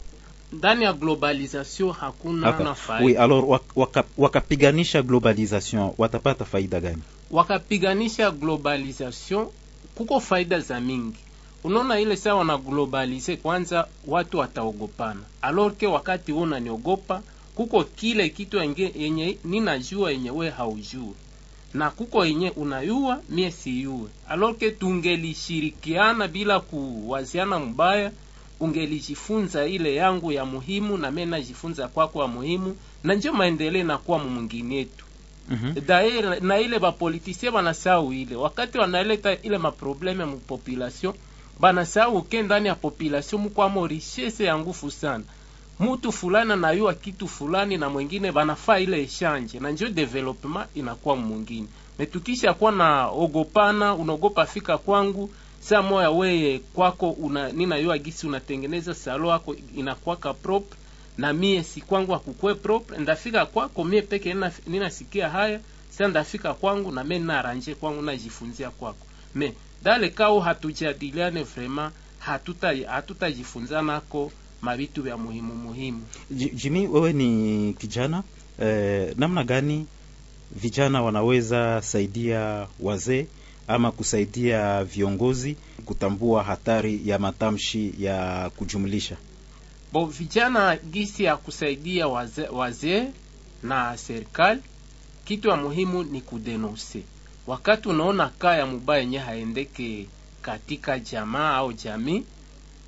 [0.53, 3.05] Ndani ya globalisation hakuna Aka- na faida.
[3.05, 7.01] oui, alors wak, waka, wakapiganisha globalisation watapata faida gani?
[7.31, 9.47] wakapiganisha globalisation
[9.95, 11.17] kuko faida za mingi.
[11.63, 15.19] Unaona ile saa wana globalize kwanza watu wataogopana.
[15.41, 17.21] Alors ke wakati wewe unaniogopa
[17.55, 18.57] kuko kile kitu
[18.95, 21.13] yenye ninajua yenye we haujue
[21.73, 23.53] na kuko yenye unayua mie
[24.29, 28.11] Aloke ke tungelishirikiana bila kuwaziana mubaya
[28.59, 34.19] ungelijifunza ile yangu ya muhimu na mie najifunza kwako ya muhimu na njo na nakuwa
[34.19, 35.05] mumwingine yetu
[35.51, 35.81] -hmm.
[35.85, 38.35] dae na ile bapolitisie banasahau ile.
[38.35, 41.13] Wakati wanaleta ile maprobleme mu population
[41.59, 45.23] banasahau ke ndani ya population mukwamo richese ya ngufu sana
[45.79, 51.67] mutu fulani anayua kitu fulani na mwingine banafaa ile eshanje na njo development inakuwa mwingine.
[51.99, 58.93] Metukisha kuwa na ogopana unaogopa fika kwangu saa moya weye kwako una, ninayua gisi unatengeneza
[58.93, 60.77] salo yako inakwaka propre
[61.17, 62.97] na mie si kwangu akukwe propre.
[62.97, 65.59] Ndafika kwako mie peke nina- ninasikia haya
[65.89, 69.05] sa ndafika kwangu na mie ninaranje kwangu najifunzia kwako.
[69.35, 69.53] Me
[69.83, 74.31] dale kao hatujadiliane vraiment hatuta hatutajifunzanako
[74.63, 76.01] mabitu vya muhimu muhimu
[76.31, 78.23] Jimi, wewe ni kijana
[78.59, 79.85] eh, namna gani
[80.55, 83.25] vijana wanaweza saidia wazee
[83.67, 85.55] ama kusaidia viongozi
[85.85, 89.17] kutambua hatari ya matamshi ya kujumlisha?
[89.93, 93.07] bo vijana gisi ya kusaidia wazee waze
[93.63, 94.61] na serikali
[95.25, 97.03] kitu ya muhimu ni kudenonse
[97.47, 100.07] wakati unaona kaya ya mubaya yenye haendeke
[100.41, 102.23] katika jamaa au jamii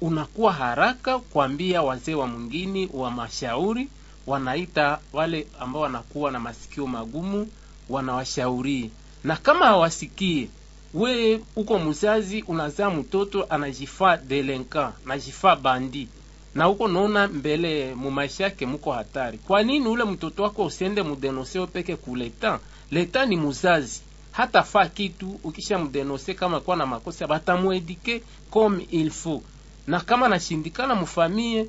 [0.02, 3.88] unakuwa haraka kuambia wazee wa mwingine wa mashauri
[4.28, 7.48] wanaita wale ambao wanakuwa na masikio magumu
[7.90, 8.90] wanawashaurie
[9.24, 10.50] na kama hawasikie
[10.94, 16.08] we uko mzazi unazaa mtoto anajifaa delinquant najifaa bandi
[16.56, 19.38] na uko naona mbele mumaisha yake muko hatari.
[19.38, 22.60] Kwa nini ule mtoto wako usiende mudenoseo peke kuleta
[22.92, 24.02] leta ni muzazi.
[24.32, 25.40] Hata faa kitu.
[25.44, 29.44] Ukisha mdenose kama kuwa na makosa batamuedike comme il faut
[29.88, 31.68] na kama nashindikana mufamie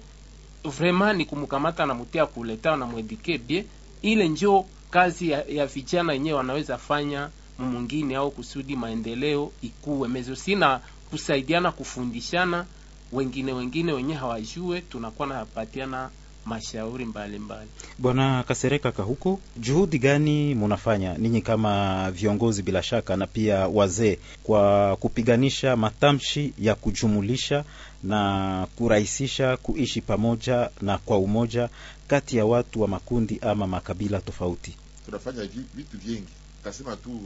[0.64, 3.66] vraiment ni kumukamata na mutia kuleta na mwedike bie
[4.02, 10.36] ile njo kazi ya, ya vijana yenyewe wanaweza fanya mumungine au kusudi maendeleo ikuwe mezo
[10.36, 12.66] sina kusaidiana kufundishana
[13.12, 16.10] wengine wengine wenye hawajue tunakuwa napatiana
[16.46, 17.68] mashauri mbalimbali
[17.98, 24.96] Bwana Kasereka Kahuko, juhudi gani munafanya ninyi kama viongozi bila shaka na pia wazee kwa
[24.96, 27.64] kupiganisha matamshi ya kujumulisha
[28.02, 31.68] na kurahisisha kuishi pamoja na kwa umoja
[32.08, 34.76] kati ya watu wa makundi ama makabila tofauti?
[35.06, 35.42] tunafanya
[35.74, 36.32] vitu vingi.
[36.64, 37.20] Tasema tu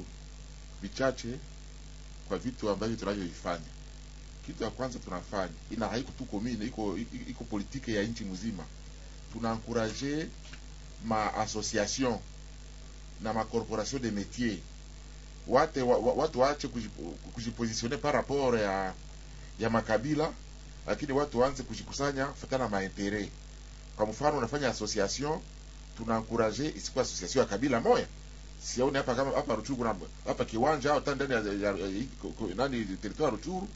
[0.83, 1.29] vichache
[2.29, 3.65] kwa vitu ambavyo tunavyovifanya
[4.47, 8.63] kitu ya kwanza tunafanya ina haiko tu komine iko iko- iko politike ya nchi mzima
[9.33, 10.29] tunaencourage
[11.05, 12.19] ma association
[13.23, 14.59] na ma corporation de métier
[16.17, 16.91] watu waache kuji-
[17.35, 18.95] kujipositione par rapport ya
[19.59, 20.33] ya makabila
[20.87, 22.27] lakini watu waanze kujikusanya
[23.97, 25.41] kwa mfano unafanya association
[25.97, 27.81] tunaencourage isikuwa association ya kabila
[28.99, 29.85] hapa kama hapa Ruchuru
[30.27, 33.69] hapa kiwanja ndani ya, ya, ya, nani territoire Ruchuru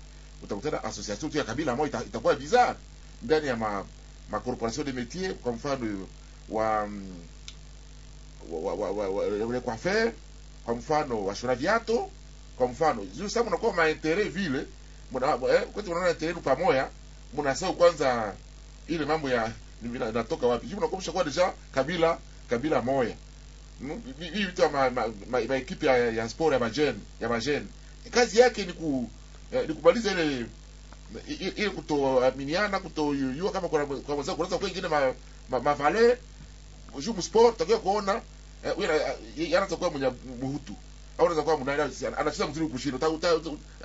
[0.42, 2.78] utakutana association tu ya kabila moja ita- itakuwa bizarre.
[3.22, 3.84] Ndani ya ma,
[4.30, 6.06] ma corporation de métier kwa mfano
[6.48, 7.14] wa mm,
[8.50, 10.12] wa, wa, wa, wa, wa, wa coiffeur
[10.64, 12.10] kwa mfano washona viato
[12.56, 14.66] kwa mfano juu sasa mnakuwa mainteret vile
[15.72, 16.88] kwetu mnaona interet pamoja
[17.38, 18.34] mnasahau kwanza
[18.88, 19.52] ile mambo ya
[20.12, 22.18] natoka wapi juu mnakuwa mshakuwa deja kabila
[22.50, 23.16] kabila moja
[24.18, 27.66] hii vitu ya ma, ma, ma, ma ekipe ya, sport ya majeni ya majeni
[28.10, 29.10] kazi yake ni ku
[29.68, 30.46] ni kumaliza ile
[31.57, 35.14] ile kutoaminiana kutoyuyua kama kwa mwanzo kunaweza kwa ingine ma,
[35.48, 36.16] ma, ma valeur
[37.00, 38.22] juu sport takiwa kuona
[38.64, 40.72] eh, ana- yeye anaweza kuwa mwenye muhutu
[41.18, 43.09] au anaweza kuwa mnani anacheza mzuri kushinda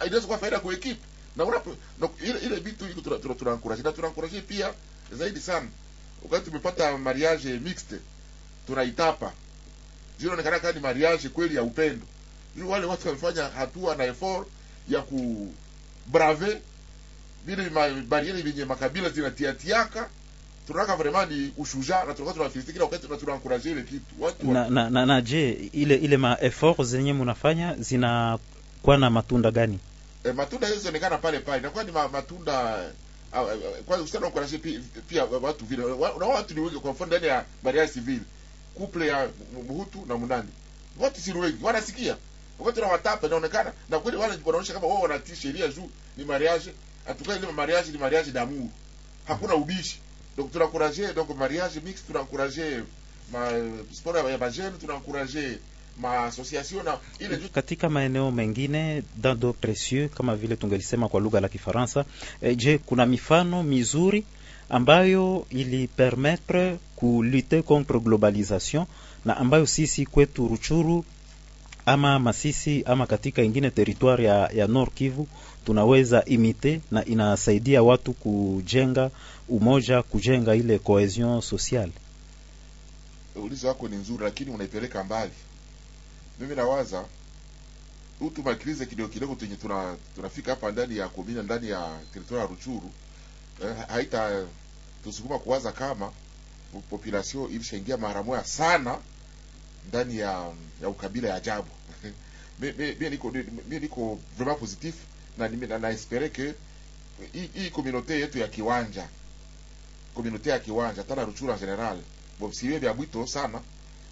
[0.05, 1.01] inaweza kuwa faida kwa ekipi
[1.35, 1.61] na una
[1.99, 4.73] no, ile ile vitu hivi tuna tuna tuna encourage na tuna encourage pia
[5.11, 5.67] zaidi sana.
[6.23, 7.95] Wakati tumepata mariage mixte
[8.67, 9.31] tunaitapa.
[10.17, 12.05] Zile inaonekana kama ni mariage kweli ya upendo.
[12.55, 14.47] Juu wale watu wamefanya hatua na effort
[14.89, 15.47] ya ku
[16.07, 16.61] brave
[17.45, 17.69] vile
[18.07, 20.09] bariere vyenye makabila zinatiatiaka
[20.67, 24.05] tunaka vraiment ni ushuja na tunakuwa tunafilisiti kila wakati na tunaencourage ile kitu.
[24.19, 29.51] Watu Na, na, na, na je, ile ile ma effort zenye mnafanya zinakuwa na matunda
[29.51, 29.79] gani?
[30.23, 31.57] E, matunda hizo zinaonekana pale pale.
[31.59, 32.79] Inakuwa ni ma, matunda
[33.31, 34.79] kwa usiano kwanza usitana encourage pia,
[35.09, 35.83] pia watu vile
[36.19, 38.19] na watu ni wengi kwa mfano ndani ya baria civil
[38.77, 39.29] couple ya
[39.67, 40.49] mhutu na munani
[40.99, 42.17] watu si wengi wanasikia.
[42.59, 46.73] Wakati tunawatapa inaonekana na kweli wale wanaonyesha kama wao wanatii sheria juu ni mariage
[47.07, 48.67] atuka ile mariage ni mariage d'amour
[49.27, 49.99] hakuna ubishi.
[50.37, 52.83] Donc tunaencourage donc mariage mix tunaencourage
[53.31, 53.49] ma
[53.93, 55.59] sport ya bajene tunaencourage
[55.97, 61.39] ma association na ile Katika maeneo mengine dans d'autres cieux kama vile tungelisema kwa lugha
[61.39, 62.05] la Kifaransa,
[62.41, 64.25] E, je, kuna mifano mizuri
[64.69, 68.85] ambayo ilipermetre kulutter contre globalisation
[69.25, 71.05] na ambayo sisi kwetu Ruchuru
[71.85, 75.27] ama Masisi ama katika ingine territoire ya, ya Nord Kivu
[75.69, 79.11] tunaweza imite na inasaidia watu kujenga
[79.49, 81.91] umoja, kujenga ile cohesion sociale.
[83.35, 85.31] ulizo wako ni nzuri lakini unaipeleka mbali.
[86.39, 87.05] Mimi nawaza
[88.21, 92.47] utu makrize kidogo kidogo tenye tuna tunafika hapa ndani ya komina ndani ya teritoria ya
[92.49, 92.91] Ruchuru
[93.63, 94.45] eh, haita
[95.03, 96.11] tusukuma kuwaza kama
[96.89, 98.97] population ilishaingia mara moja sana
[99.87, 100.51] ndani ya
[100.81, 101.67] ya ukabila ya ajabu.
[102.59, 104.95] Mi mi- mi niko mimi niko vraiment positif
[105.39, 106.53] na naespere na, na espere que
[107.53, 109.07] hii communauté yetu ya kiwanja
[110.13, 111.97] komunote ya kiwanja tana Ruchuru en general
[112.39, 113.61] bon siwe bwito sana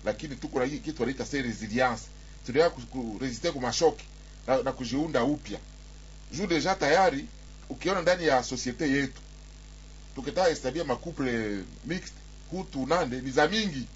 [0.06, 2.04] lakini tuko na hii kitu wanaita se resilience
[2.46, 4.06] tunaweza kuresiste ku mashoki
[4.48, 5.60] na, na kujiunda upya.
[6.32, 7.26] Juu deja tayari
[7.70, 9.22] ukiona ndani ya societe yetu
[10.16, 12.14] tukitaka estabia makuple mixed
[12.52, 13.88] hutu nande ni za mingi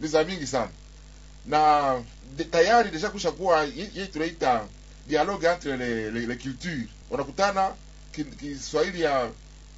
[0.00, 0.70] ni za mingi sana.
[1.46, 2.02] Na
[2.36, 4.66] de, tayari deja kushakuwa hii tunaita
[5.10, 6.86] dialogue entre les, les, les cultures.
[7.10, 7.74] Wanakutana
[8.12, 9.30] ki- Kiswahili ya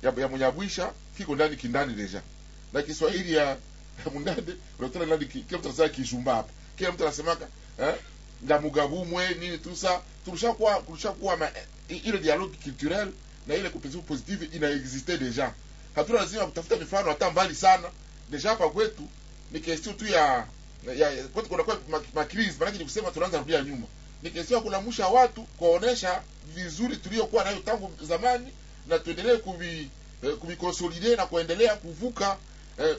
[0.03, 2.23] ya, ya munyabwisha kiko ndani kindani deja.
[2.73, 3.57] Na kiswahili ya, ya
[4.79, 6.53] unakutana ndani ki- kila mtu anasema kijumba hapa.
[6.77, 7.47] Kila mtu anasemaka
[7.81, 7.95] eh
[8.43, 10.01] ndamugabumwe nini tusa.
[10.25, 11.51] Tulishakuwa tulishakuwa
[11.89, 13.09] ile dialogue culturel
[13.47, 15.53] na ile competition positive ina existe deja.
[15.95, 17.89] Hatuna lazima kutafuta mifano hata mbali sana.
[18.31, 19.03] Deja hapa kwetu
[19.53, 20.47] ni question tu ya
[20.97, 21.81] ya- kwetu kuna kwa
[22.15, 23.87] makrizi maana ni kusema tunaanza rudia nyuma
[24.23, 26.23] ni ya kulamusha watu kuonesha
[26.55, 28.47] vizuri tuliyokuwa nayo tangu zamani
[28.89, 29.89] na tuendelee kuvi
[30.23, 32.37] eh, kuvikonsolide na kuendelea kuvuka
[32.79, 32.97] eh,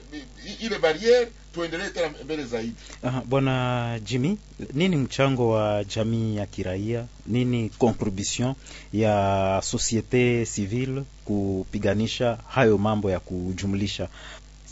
[0.60, 2.72] ile barriere tuendelee tena mbele zaidi
[3.02, 4.38] Aha, bwana Jimmy,
[4.72, 7.06] nini mchango wa jamii ya kiraia?
[7.26, 8.54] Nini contribution
[8.92, 14.08] ya societe civile kupiganisha hayo mambo ya kujumlisha?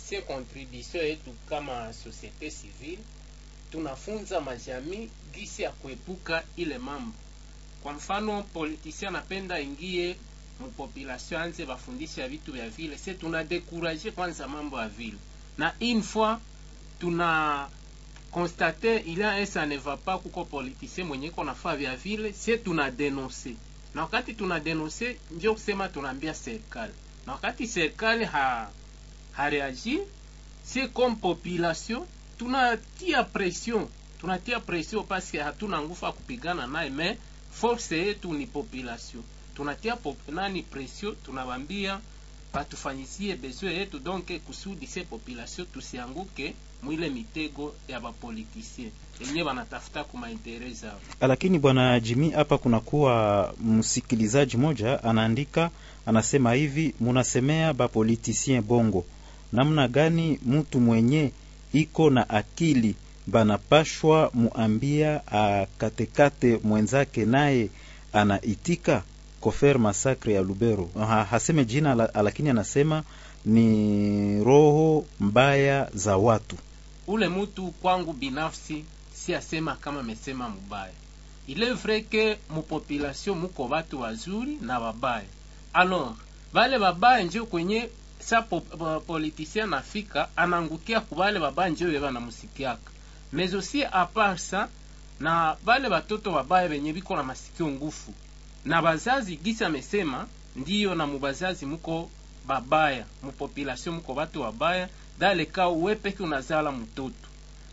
[0.09, 2.99] sie contribution yetu kama societe civile
[3.73, 7.15] tunafunza majamii gisi ya kuepuka ile mambo.
[7.83, 10.17] Kwa mfano politisia anapenda ingie
[10.61, 12.99] mupopulation anze bafundisha vitu vya vile.
[12.99, 15.17] Se tuna dekuraje kwanza mambo ya vile.
[15.59, 16.39] Na une fois
[17.01, 17.69] tuna
[18.31, 21.97] constate il y a un ça ne va pas kuko politicien mwenye iko nafaa vya
[21.97, 23.57] vile se tuna denonse
[23.95, 26.93] na wakati tuna denonse ndio kusema tunaambia serikali.
[27.27, 28.71] Na wakati serikali ha
[29.33, 30.01] hareagir
[30.65, 32.07] se comme population
[32.43, 33.87] tunatia pression
[34.21, 37.19] tunatia pression paske hatuna nguvu ya kupigana naye me
[37.51, 39.23] force yetu ni population.
[39.55, 41.15] Tunatia pop, nani pression?
[41.25, 42.01] Tunawambia
[42.55, 48.91] batufanyisie besoin yetu donc kusudi se population tusianguke mwile mitego ya bapolitisien
[49.21, 51.01] enye banatafuta kumaintere zao.
[51.21, 55.71] Lakini bwana Jimmy, hapa kunakuwa msikilizaji moja anaandika,
[56.07, 59.05] anasema hivi, munasemea bapolitisien bongo,
[59.53, 61.33] namna gani mtu mwenye
[61.73, 62.95] iko na akili
[63.27, 67.69] banapashwa muambia akatekate mwenzake naye
[68.13, 69.03] anaitika
[69.41, 70.91] kofer masakre ya Lubero.
[70.99, 73.03] Ha, haseme jina la, lakini anasema
[73.45, 76.57] ni roho mbaya za watu.
[77.07, 80.93] ule mutu kwangu binafsi si asema kama amesema mubaya
[81.47, 85.25] ile vreke mupopulasio muko batu wazuri na babaya
[85.73, 86.13] alors
[86.53, 87.89] bale babaya njo kwenye
[88.25, 92.91] sa po, po, politicien nafika anangukia kubale babanje njo banamusikiaka namusikiaka
[93.33, 94.69] mais aussi apart part ça
[95.21, 98.13] na bale batoto babaya benye biko na masikio ngufu.
[98.65, 102.11] Na bazazi gisi amesema ndiyo na mubazazi muko
[102.47, 107.29] babaya mupopulation muko batu babaya dale ka we peke unazala mtoto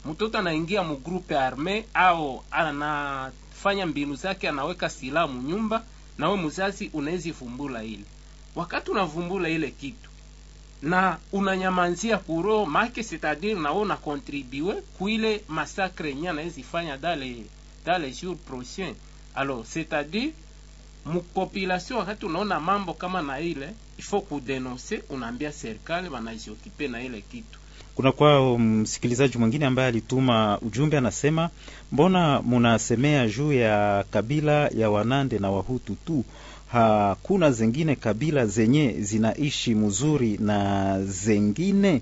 [0.06, 5.84] mtoto anaingia mugrupe arme au anafanya mbinu zake anaweka silaha munyumba
[6.18, 8.06] nawe muzazi unaezi vumbula ile.
[8.56, 10.09] Wakati unavumbula ile kitu
[10.82, 17.44] na unanyamanzia kuro make c'est-à-dire nawe unakontribue kuile masakre nya anawezi fanya dale
[17.86, 18.94] dale jour prochain
[19.36, 20.32] alors c'est-à-dire
[21.06, 27.60] mupopulation wakati unaona mambo kama na ile ifo kudenonse unaambia serikali wanajiokipe na ile kitu.
[27.96, 31.50] Kuna kwa msikilizaji mwingine ambaye alituma ujumbe anasema,
[31.92, 36.24] mbona munasemea juu ya kabila ya Wanande na Wahutu tu,
[36.72, 42.02] hakuna zengine kabila zenye zinaishi mzuri na zengine?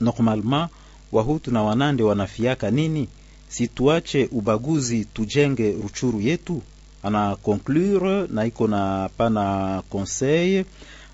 [0.00, 0.68] Normalement
[1.12, 3.08] Wahutu na Wanande wanafiaka nini?
[3.48, 6.62] Situache ubaguzi, tujenge Ruchuru yetu.
[7.02, 10.64] Ana conclure na iko na pana conseil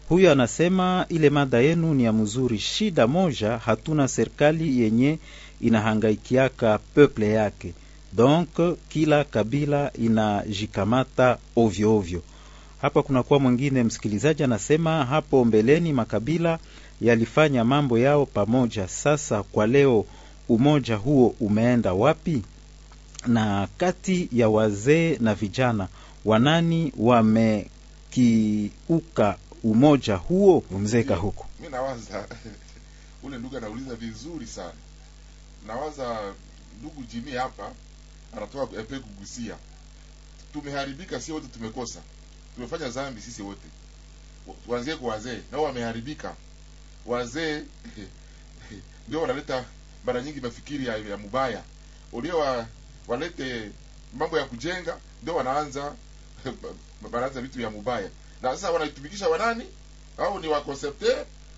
[0.08, 2.58] huyo anasema ile mada yenu ni ya mzuri.
[2.58, 5.18] Shida moja, hatuna serikali yenye
[5.60, 7.74] inahangaikiaka peuple yake,
[8.12, 8.48] donc
[8.88, 12.22] kila kabila inajikamata ovyoovyo ovyo.
[12.80, 16.58] Hapa kunakuwa mwingine msikilizaji anasema, hapo mbeleni makabila
[17.00, 20.06] yalifanya mambo yao pamoja, sasa kwa leo
[20.48, 22.42] umoja huo umeenda wapi?
[23.26, 25.88] Na kati ya wazee na vijana
[26.24, 28.16] wanani wamekiuka
[29.64, 30.62] umoja huo?
[30.70, 31.46] Umzeka huku.
[31.60, 32.28] mi nawaza
[33.24, 34.72] ule ndugu anauliza vizuri sana.
[35.66, 36.18] Nawaza
[36.80, 37.70] ndugu jimi hapa
[38.36, 39.56] anatoka epe kugusia.
[40.52, 42.00] Tumeharibika si wote tumekosa
[42.56, 43.68] tumefanya zambi sisi wote.
[44.66, 45.38] Tuanzie kwa wazee.
[45.52, 46.34] Nao wameharibika.
[47.06, 47.62] Wazee
[49.08, 49.64] ndio wanaleta
[50.04, 51.62] mara nyingi mafikiri ya, ya mubaya.
[52.12, 52.66] Ulio wa,
[53.08, 53.70] walete
[54.14, 55.94] mambo ya kujenga ndio wanaanza
[57.12, 58.10] wanaanza vitu vya mubaya.
[58.42, 59.66] Na sasa wanaitumikisha wanani
[60.18, 61.16] au ni wakonsepte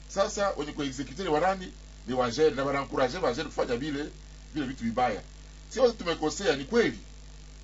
[0.09, 1.73] sasa wenye kuexecute ni wanani
[2.07, 4.07] ni wajene na wanankuraje wajene kufanya vile
[4.55, 5.23] vile vitu vibaya.
[5.69, 6.99] Sio tumekosea ni kweli.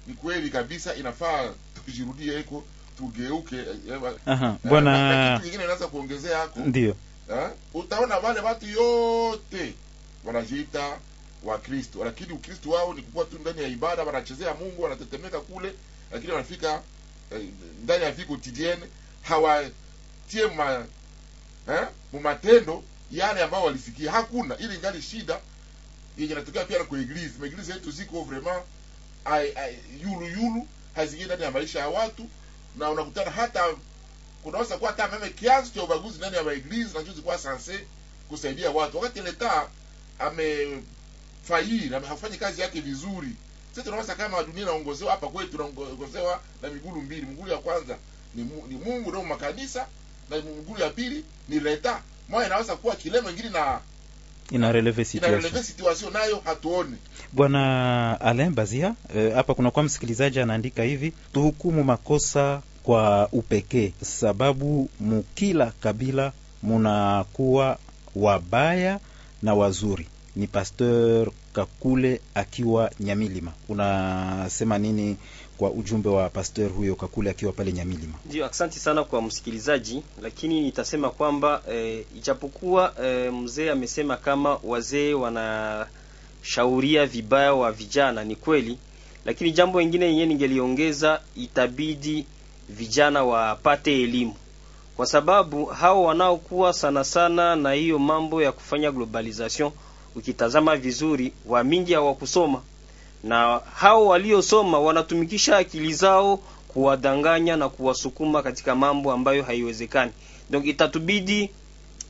[0.07, 1.53] Ni kweli kabisa inafaa
[1.85, 2.65] tujirudie eko
[2.99, 6.97] tugeuke eh, Aha, eh, bwana kitu kingine naweza kuongezea hako ndio.
[7.31, 9.75] Eh, utaona wale watu yote
[10.25, 10.99] wanajiita
[11.45, 15.75] wakristo lakini ukristo wao ni kukuwa tu ndani ya ibada wanachezea mungu wanatetemeka kule
[16.13, 16.83] lakini wanafika
[17.31, 17.41] eh,
[17.83, 18.87] ndani ya vie quotidienne
[19.23, 20.87] hawatie ma
[21.69, 24.13] eh, mumatendo yale ambao walisikia.
[24.13, 25.41] Hakuna ili ngali shida
[26.19, 28.63] yenye inatokea pia na kwa iglisi maeglise yetu ziko vraiment
[29.25, 32.27] ai, ai, yulu yulu haziingie ndani ya maisha ya watu
[32.77, 33.65] na unakutana hata
[34.43, 37.87] kunaweza kuwa hata meme kiasi cha ubaguzi ndani ya maiglisi nacho zikuwa sanse
[38.29, 38.97] kusaidia watu.
[38.97, 39.69] Wakati leta
[40.19, 43.29] amefaili ame hafanyi kazi yake vizuri
[43.71, 47.23] sisi tunaweza kama dunia inaongozewa hapa kwetu tunaongozewa na migulu mbili.
[47.27, 47.99] Mgulu ya kwanza
[48.35, 49.87] ni, ni mungu ndio makanisa
[50.31, 52.03] na mgulu ya pili ni leta.
[52.29, 53.81] Moja inaweza kuwa kilema ingine na
[54.51, 55.63] ina releve ina situation.
[55.63, 56.97] situation nayo hatuoni.
[57.33, 64.89] Bwana Alain Bazia eh, hapa kuna kwa msikilizaji anaandika hivi tuhukumu makosa kwa upekee sababu
[65.01, 66.33] mukila kabila
[66.63, 67.79] munakuwa
[68.17, 69.01] wabaya
[69.43, 70.07] na wazuri.
[70.37, 73.53] Ni pasteur kakule akiwa nyamilima.
[73.69, 75.17] Unasema nini
[75.59, 78.15] kwa ujumbe wa pasteur huyo kakule akiwa pale nyamilima.
[78.27, 85.15] Ndio, asante sana kwa msikilizaji, lakini nitasema kwamba e, ijapokuwa e, mzee amesema kama wazee
[85.15, 88.79] wanashauria vibaya wa vijana, ni kweli,
[89.25, 92.27] lakini jambo lingine yenyewe ningeliongeza, itabidi
[92.69, 94.35] vijana wapate elimu,
[94.97, 99.71] kwa sababu hao wanaokuwa sana sana na hiyo mambo ya kufanya globalization,
[100.17, 102.63] ukitazama vizuri, wa mingi hawakusoma
[103.25, 106.37] na hao waliosoma wanatumikisha akili zao
[106.69, 110.13] kuwadanganya na kuwasukuma katika mambo ambayo haiwezekani.
[110.51, 111.51] Donc itatubidi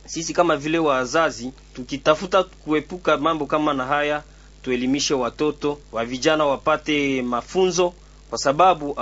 [0.06, 4.22] sisi kama vile wazazi tukitafuta kuepuka mambo kama na haya,
[4.62, 7.94] tuelimishe watoto wa vijana wapate mafunzo,
[8.30, 8.98] kwa sababu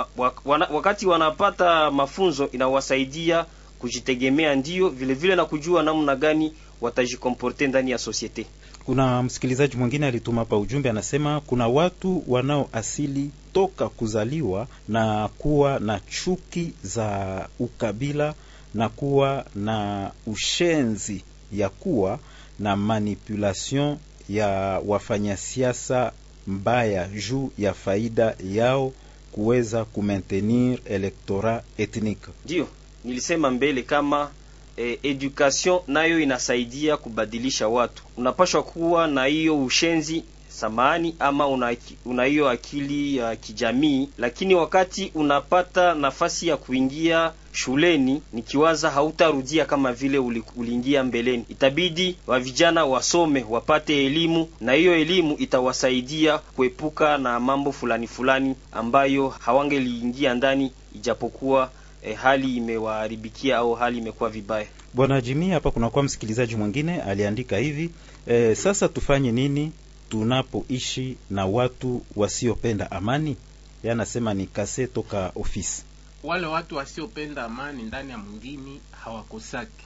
[0.71, 3.45] wakati wanapata mafunzo inawasaidia
[3.79, 8.45] kujitegemea, ndio vilevile vile na kujua namna gani watajikomporte ndani ya societe.
[8.85, 15.79] Kuna msikilizaji mwingine alituma hapa ujumbe anasema kuna watu wanao asili toka kuzaliwa na kuwa
[15.79, 18.33] na chuki za ukabila
[18.73, 22.19] na kuwa na ushenzi ya kuwa
[22.59, 23.97] na manipulation
[24.29, 24.47] ya
[24.85, 26.11] wafanyasiasa
[26.47, 28.93] mbaya juu ya faida yao
[29.31, 32.29] kuweza kumaintenir elektora ethnique.
[32.45, 32.67] Ndio
[33.03, 34.31] nilisema mbele kama
[34.77, 38.03] eh, education nayo inasaidia kubadilisha watu.
[38.17, 44.55] Unapashwa kuwa na hiyo ushenzi samani ama una una hiyo akili ya uh, kijamii, lakini
[44.55, 50.17] wakati unapata nafasi ya kuingia shuleni, nikiwaza hautarudia kama vile
[50.55, 51.45] uliingia mbeleni.
[51.49, 58.55] Itabidi wa vijana wasome, wapate elimu, na hiyo elimu itawasaidia kuepuka na mambo fulani fulani
[58.71, 61.69] ambayo hawangeliingia ndani, ijapokuwa
[62.03, 64.67] eh, hali imewaharibikia au hali imekuwa vibaya.
[64.93, 67.89] Bwana Jimmy, hapa kunakuwa msikilizaji mwingine aliandika hivi
[68.27, 69.71] e, sasa tufanye nini
[70.09, 73.37] tunapoishi na watu wasiopenda amani?
[73.83, 75.83] Yanasema anasema ni kase toka ofisi.
[76.23, 79.85] wale watu wasiopenda amani ndani ya mwingini hawakosaki,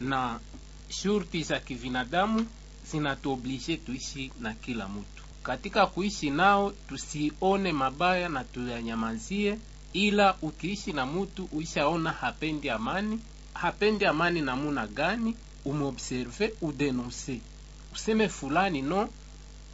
[0.00, 0.40] na
[0.88, 2.46] shurti za kivinadamu
[2.90, 5.22] zinatuoblige tuishi na kila mtu.
[5.42, 9.58] Katika kuishi nao tusione mabaya na tuyanyamazie,
[9.92, 13.20] ila ukiishi na mutu uishaona hapendi amani,
[13.54, 17.40] hapendi amani namuna gani, umobserve udenonse,
[17.94, 19.08] useme fulani no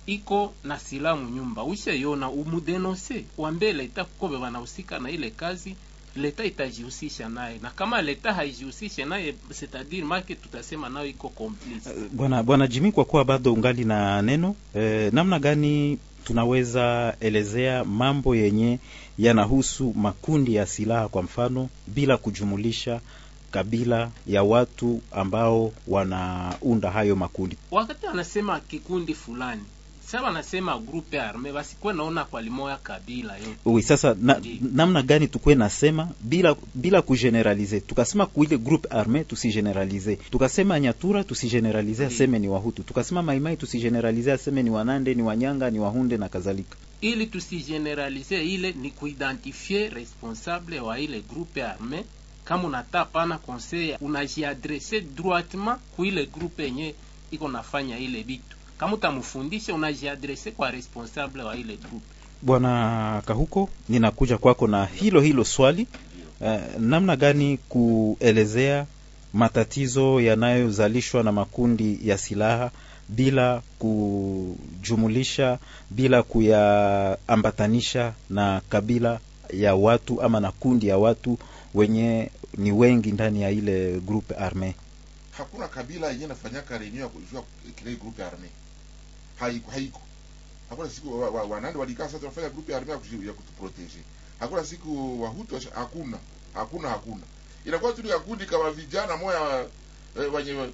[0.06, 3.24] iko na silamu nyumba uishaiona umudenonse.
[3.38, 5.76] Wambie leta kukobe wanahusika na ile kazi
[6.16, 7.58] leta itajihusisha naye.
[7.62, 11.90] Na kama leta haijihusishe naye setadiri make tutasema nayo iko complice.
[12.12, 18.36] Bwana Bwana Jimmy, kwa kuwa bado ungali na neno e, namna gani tunaweza elezea mambo
[18.36, 18.78] yenye
[19.18, 23.00] yanahusu makundi ya silaha, kwa mfano bila kujumulisha
[23.50, 27.56] kabila ya watu ambao wanaunda hayo makundi?
[27.70, 29.62] wakati anasema kikundi fulani
[30.06, 34.40] sa wanasema grupe arme basikuwe naona kwa limoya kabila yote Oui, sasa na,
[34.72, 42.06] namna gani tukwe nasema bila bila kugeneralize, tukasema kuile groupe arme tusigeneralize, tukasema Nyatura tusigeneralize
[42.06, 46.76] aseme ni Wahutu, tukasema Maimai tusigeneralize aseme ni Wanande, ni Wanyanga, ni Wahunde na kadhalika.
[47.00, 52.04] ili tusigeneralize ile ni kuidentifie responsable wa ile groupe arme
[52.44, 56.94] kama unataka pana conseil unajiadrese droitement kuile groupe yenye
[57.30, 62.06] iko nafanya ile bitu kama utamfundisha unajiadrese kwa responsable wa ile groupe
[62.42, 65.86] Bwana Kahuko, ninakuja kwako na hilo hilo swali.
[66.40, 68.86] Eh, namna gani kuelezea
[69.32, 72.70] matatizo yanayozalishwa na makundi ya silaha
[73.08, 75.58] bila kujumulisha,
[75.90, 79.20] bila kuyaambatanisha na kabila
[79.52, 81.38] ya watu ama na kundi ya watu
[81.74, 84.74] wenye ni wengi ndani ya ile groupe arme.
[85.30, 87.42] hakuna kabila yenye nafanyaka reunion ya kujua
[87.76, 88.48] kile groupe arme
[89.36, 90.00] haiko haiko.
[90.70, 93.98] Hakuna siku wa- wa- wanande walikaa sasa wanafanya grupu ya, kuji- ya kutuproteje.
[94.40, 96.18] hakuna siku wahutu hakuna.
[96.54, 97.22] Hakuna hakuna.
[97.64, 99.66] Inakuwa tu ya kundi kama vijana moya
[100.20, 100.70] eh, wenye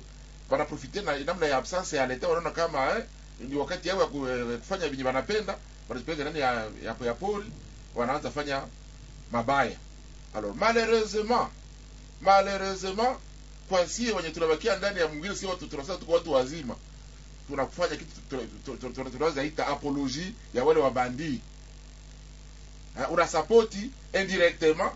[0.51, 3.05] wanaprofite na namna ya absence ya leta wanaona kama eh,
[3.41, 4.05] ni wakati yao ya
[4.53, 5.57] eh, kufanya vinyi wanapenda
[5.89, 6.53] wanajipeleka ndani ya,
[6.85, 7.47] ya, ya pori
[7.95, 8.63] wanaanza fanya
[9.33, 9.77] mabaya.
[10.35, 11.49] Alors malheureusement
[12.21, 13.17] malheureusement
[13.69, 16.77] kwa sie wenye tunabakia ndani ya mwingine sio watu tunasema tuko watu wazima
[17.49, 21.41] tunakufanya kitu tu- tu- tu- tu- tunaweza ita apologie ya wale wabandii
[22.97, 23.91] Ha, unasapoti
[24.21, 24.93] indirectement.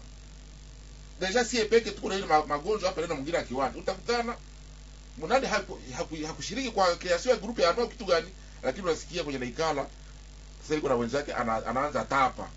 [1.20, 4.36] Deja sie peke tuko na ile ma- magonjwa hapa neno mwingine akiwanda utakutana.
[5.96, 8.28] Haku- hakushiriki kwa kiasi ya grupu ya anao kitu gani?
[8.62, 9.86] Lakini unasikia kwenye naikala
[10.62, 12.48] sasa yuko na wenzake ana, anaanza tapa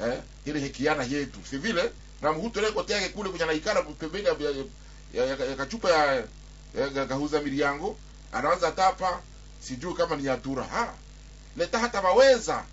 [0.00, 1.38] eh ile hekiana yetu.
[1.50, 1.92] Si vile?
[2.22, 4.26] Na mhutu ile kote yake kule kwenye naikala pembeni
[5.14, 7.98] ya, ya kachupa ya, ya, ya kahuza miliango
[8.32, 9.22] anaanza tapa
[9.68, 10.94] sijui kama ni yatura ha?
[11.56, 12.64] Leta hata waweza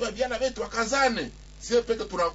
[0.00, 1.30] babiana wetu wakazane.
[1.60, 2.26] Sie peke tuna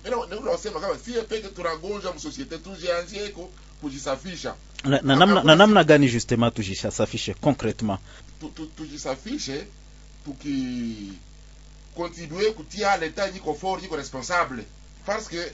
[0.42, 3.50] unasema kama sie peke tunagonja msosiete tujianzie iko
[3.82, 4.56] kujisafisha.
[4.84, 8.00] Na, na, namna, na namna gani justement tujisafishe concretement
[8.40, 9.68] tu- tu- tujisafishe
[10.26, 11.14] tuki
[11.96, 14.64] continue kutia leta jiko fort niko responsable.
[15.06, 15.52] Parce que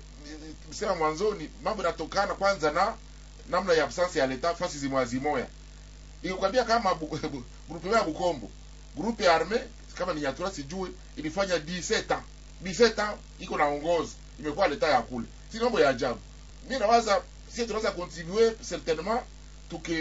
[0.72, 2.94] sema mwanzoni mambo natokana kwanza na
[3.50, 5.48] namna ya absence ya leta fasi zimwazimoya zimoya.
[6.24, 6.96] Ikikwambia kama
[7.80, 8.50] bu- ya Bukombo.
[8.98, 9.58] Groupe ya arme
[9.96, 12.24] kama ni Nyatura sijui ilifanya 17 ans.
[12.64, 16.20] 17 ans iko naongoza imekuwa leta ya kule si mambo ya ajabu.
[16.68, 19.22] Mimi nawaza sisi tunaweza continuer certainement
[19.70, 19.94] tuke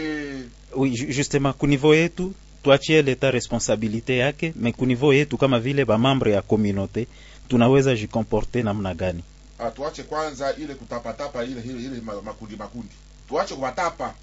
[0.75, 5.97] oui, justement ku niveau yetu tuachie leta responsabilité yake me niveau yetu kama vile ba
[5.97, 7.07] membre ya communauté
[7.49, 9.23] tunaweza jikomporte namna gani?
[9.59, 12.95] Ah, tuache kwanza ile kutapatapa ile ile, ile makundi makundi.
[13.29, 14.13] Tuache kuwatapa.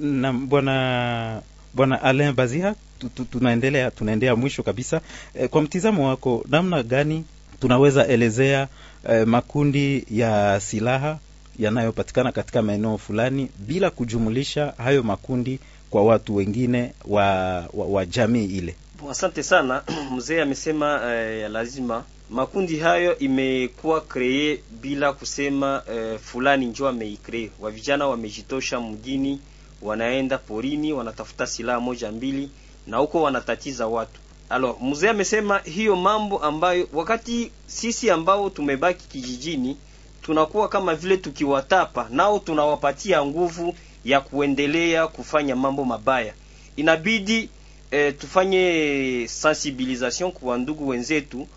[0.00, 1.42] Na bwana
[1.74, 2.74] bwana Alain Bazia
[3.08, 5.00] tunaendelea tunaendea mwisho kabisa.
[5.34, 7.24] E, kwa mtizamo wako namna gani
[7.60, 8.68] tunaweza elezea
[9.08, 11.18] e, makundi ya silaha
[11.58, 15.58] yanayopatikana katika maeneo fulani bila kujumulisha hayo makundi
[15.90, 17.24] kwa watu wengine wa,
[17.72, 18.74] wa, wa jamii ile?
[19.10, 19.82] Asante sana.
[20.16, 22.04] Mzee amesema eh, lazima.
[22.30, 27.50] Makundi hayo imekuwa kree bila kusema eh, fulani njo ameikree.
[27.60, 29.40] Wa vijana wamejitosha mjini,
[29.82, 32.50] wanaenda porini, wanatafuta silaha moja mbili,
[32.86, 34.20] na huko wanatatiza watu.
[34.48, 39.76] Alo, mzee amesema hiyo mambo ambayo wakati sisi ambao tumebaki kijijini
[40.22, 43.74] tunakuwa kama vile tukiwatapa, nao tunawapatia nguvu
[44.04, 46.34] ya kuendelea kufanya mambo mabaya.
[46.76, 47.48] Inabidi
[47.90, 51.48] eh, tufanye sensibilisation kwa ndugu wenzetu,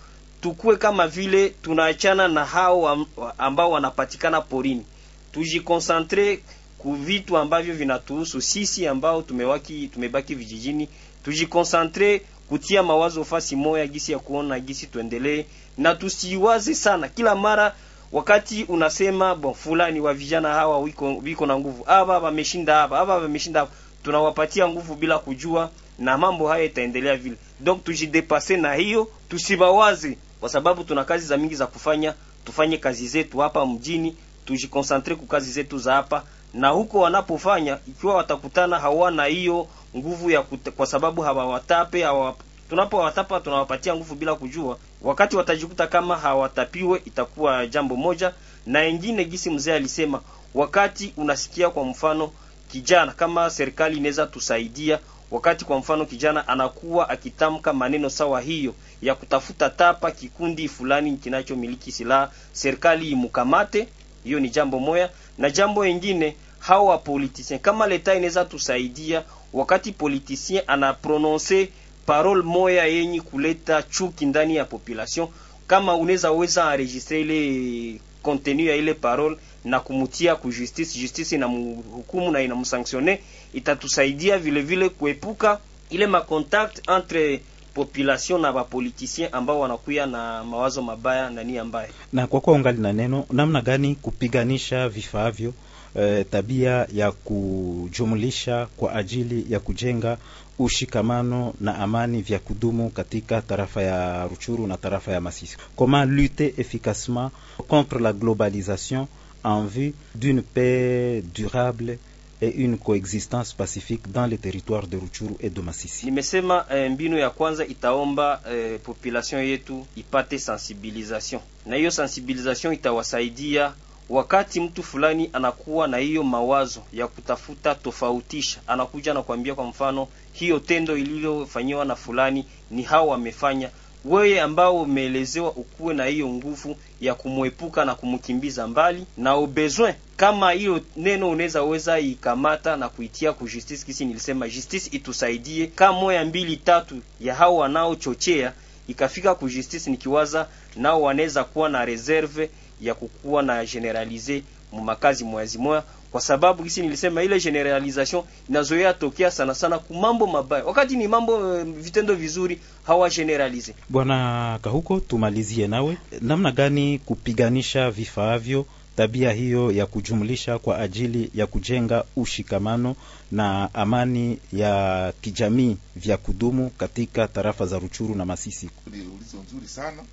[0.42, 3.06] tukue kama vile tunaachana na hao
[3.38, 4.86] ambao wanapatikana porini,
[5.32, 6.40] tujikonsentre
[6.78, 10.90] ku vitu ambavyo vinatuhusu sisi ambao tumewaki tumebaki vijijini,
[11.26, 15.46] tujikonsantre kutia mawazo fasi moya, gisi ya kuona gisi tuendelee,
[15.78, 17.76] na tusiwaze sana kila mara
[18.12, 23.16] wakati unasema bon fulani wa vijana hawa wiko, wiko na nguvu, aba wameshinda hapa, aba
[23.16, 23.68] wameshinda
[24.04, 25.70] tunawapatia nguvu bila kujua,
[26.00, 27.36] na mambo haya itaendelea vile.
[27.60, 32.14] Donc tujidepase na hiyo, tusibawaze, kwa sababu tuna kazi za mingi za kufanya.
[32.46, 34.16] Tufanye kazi zetu hapa mjini,
[34.46, 36.24] tujikonsentre ku kazi zetu za hapa,
[36.56, 42.36] na huko wanapofanya, ikiwa watakutana hawana hiyo nguvu ya kute, kwa sababu hawawatape hawa
[42.70, 44.78] tunapowatapa tunawapatia nguvu bila kujua.
[45.02, 48.34] Wakati watajikuta kama hawatapiwe, itakuwa jambo moja.
[48.66, 50.22] Na ingine gisi mzee alisema,
[50.54, 52.32] wakati unasikia kwa mfano
[52.72, 55.00] kijana, kama serikali inaweza tusaidia,
[55.32, 61.92] wakati kwa mfano kijana anakuwa akitamka maneno sawa hiyo ya kutafuta tapa kikundi fulani kinachomiliki
[61.92, 63.88] silaha, serikali imkamate.
[64.26, 69.24] Hiyo ni jambo moya, na jambo ingine hawa politicien kama leta inaweza tusaidia,
[69.54, 71.70] wakati politicien anaprononce
[72.06, 75.28] parole moya yenye kuleta chuki ndani ya population,
[75.68, 82.32] kama unaweza weza enregistrer ile contenu ya ile parole na kumutia ku justice, justice inamhukumu
[82.32, 83.20] na inamsanctionne,
[83.54, 85.60] itatusaidia vile vile kuepuka
[85.90, 87.42] ile macontact entre
[87.76, 91.90] population na bapolitisien ambao wanakuya na mawazo mabaya na nia mbaya.
[92.14, 95.54] na kwa kuwa ungali na neno namna gani kupiganisha vifaavyo
[95.96, 100.18] eh, tabia ya kujumulisha kwa ajili ya kujenga
[100.60, 105.58] ushikamano na amani vya kudumu katika tarafa ya Ruchuru na tarafa ya Masisi.
[105.76, 107.32] Comment lutter efficacement
[107.68, 109.08] contre la globalisation
[109.44, 111.98] en vue d'une paix durable
[112.42, 116.06] et une coexistence pacifique dans les territoires de Ruchuru et de Masisi.
[116.06, 123.74] Nimesema eh, mbinu ya kwanza itaomba eh, population yetu ipate sensibilisation, na hiyo sensibilisation itawasaidia
[124.10, 130.08] wakati mtu fulani anakuwa na hiyo mawazo ya kutafuta tofautisha, anakuja na kuambia, kwa mfano,
[130.34, 133.70] hiyo tendo iliyofanyiwa na fulani ni hao wamefanya,
[134.06, 139.94] wewe ambao umeelezewa ukuwe na hiyo nguvu ya kumwepuka na kumkimbiza mbali na au besoin
[140.18, 145.68] kama hiyo neno unaweza weza ikamata na kuitia ku justice kisi nilisema justice itusaidie.
[145.68, 148.54] Kama moya mbili tatu ya hao wanaochochea
[148.88, 152.50] ikafika ku justice nikiwaza nao wanaweza kuwa na reserve
[152.82, 155.84] ya kukuwa na generalize mu makazi mwazi moya
[156.16, 160.64] kwa sababu kisi nilisema ile generalization inazoea tokea sana sana ku mambo mabaya.
[160.66, 163.76] Wakati ni mambo eh, vitendo vizuri hawa generalize.
[163.90, 171.48] Bwana Kahuko, tumalizie nawe, namna gani kupiganisha vifaavyo tabia hiyo ya kujumlisha kwa ajili ya
[171.48, 172.96] kujenga ushikamano
[173.32, 178.70] na amani ya kijamii vya kudumu katika tarafa za Ruchuru na Masisi?
[178.92, 180.04] Ni ulizo nzuri sana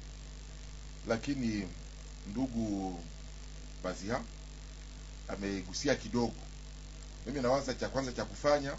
[1.08, 1.62] lakini
[2.30, 2.98] ndugu
[3.84, 4.20] Bazia
[5.32, 6.34] amegusia kidogo.
[7.26, 8.72] Mimi nawaza cha kwanza cha kufanya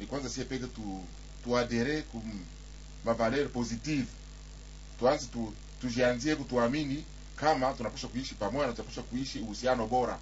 [0.00, 1.04] ni kwanza sie peke tu
[1.44, 2.22] tuadere ku
[3.04, 4.06] mavaleur positive,
[4.98, 7.04] tuanze tu, tujianzie kutuamini
[7.36, 10.18] kama tunapaswa kuishi pamoja na tunapaswa kuishi uhusiano bora.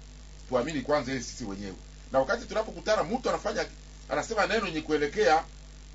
[0.49, 1.75] Tuamini kwanza yeye sisi wenyewe,
[2.11, 3.65] na wakati tunapokutana mtu anafanya
[4.09, 5.43] anasema neno yenye kuelekea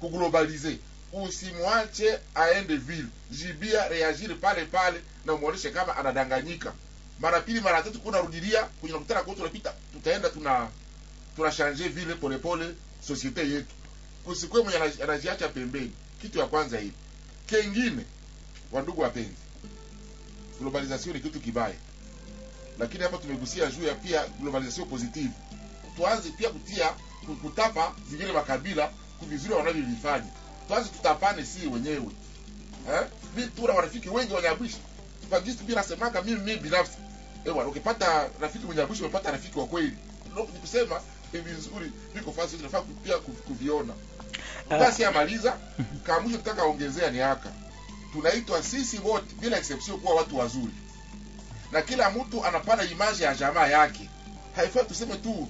[0.00, 0.78] kuglobalize,
[1.12, 6.72] usimwache aende vile, jibia reagir pale pale na umwonyeshe kama anadanganyika.
[7.22, 10.68] Mara pili mara tatu kuna rudilia kwenye nakutana kwa tunapita, tutaenda tuna
[11.36, 12.74] tuna changer vile polepole
[13.06, 13.74] societe yetu,
[14.24, 15.92] kusikwe mwenye anaziacha pembeni.
[16.22, 16.92] Kitu ya kwanza hivi.
[17.46, 18.04] Kengine,
[18.72, 19.34] wandugu wapenzi,
[20.60, 21.74] globalization ni kitu kibaya,
[22.78, 25.30] lakini hapa tumegusia juu ya pia globalization positive.
[25.96, 26.88] Tuanze pia kutia
[27.42, 30.30] kutapa zingine makabila kuvizuri wanavyovifanya,
[30.68, 32.06] tuanze tutapane si wenyewe
[32.92, 33.06] eh?
[33.36, 34.78] Mi tuna marafiki wengi wanyabwishi
[35.28, 36.96] kwa jinsi bila nasemaka mimi mimi binafsi
[37.45, 39.97] bwana, ukipata rafiki mwenye mnyabwishi umepata rafiki wa kweli.
[40.32, 41.01] Ndio nikusema
[41.32, 43.95] ni vizuri, niko fasi tunafaa pia kuv- kuviona.
[44.68, 45.57] Basi amaliza
[46.03, 47.53] kama mwisho tutaka ongezea ni haka,
[48.12, 50.72] tunaitwa sisi wote bila exception kuwa watu wazuri,
[51.72, 54.11] na kila mtu anapana image ya jamaa yake.
[54.57, 55.49] Haifai tuseme tu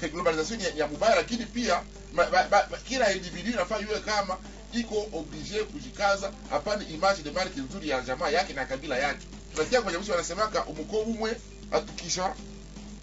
[0.12, 4.36] globalization ya, ya mubaya, lakini pia ma, ma, ma, ma, kila individu inafaa iwe kama
[4.72, 9.26] iko oblige kujikaza hapana image de marque nzuri ya jamaa yake na kabila yake.
[9.52, 11.36] Tunasikia kwenye mwisho wanasemaka umuko umwe
[11.72, 12.34] atukisha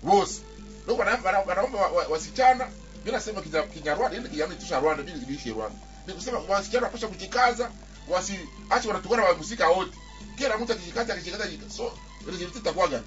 [0.04, 0.42] wose.
[0.84, 2.68] Ndio wana- wana- wanaomba wa- wa- wasichana,
[3.06, 5.76] mimi nasema Kinya- Kinyarwanda ili kijana tusha Rwanda, mimi niliishi Rwanda.
[6.08, 7.70] Ni kusema wasichana wapasha kujikaza,
[8.10, 9.92] wasiache wanatukana wa muzika wote.
[10.38, 11.44] Kila mtu akijikaza akijikaza
[11.78, 11.92] so
[12.32, 13.04] result itakuwa gani?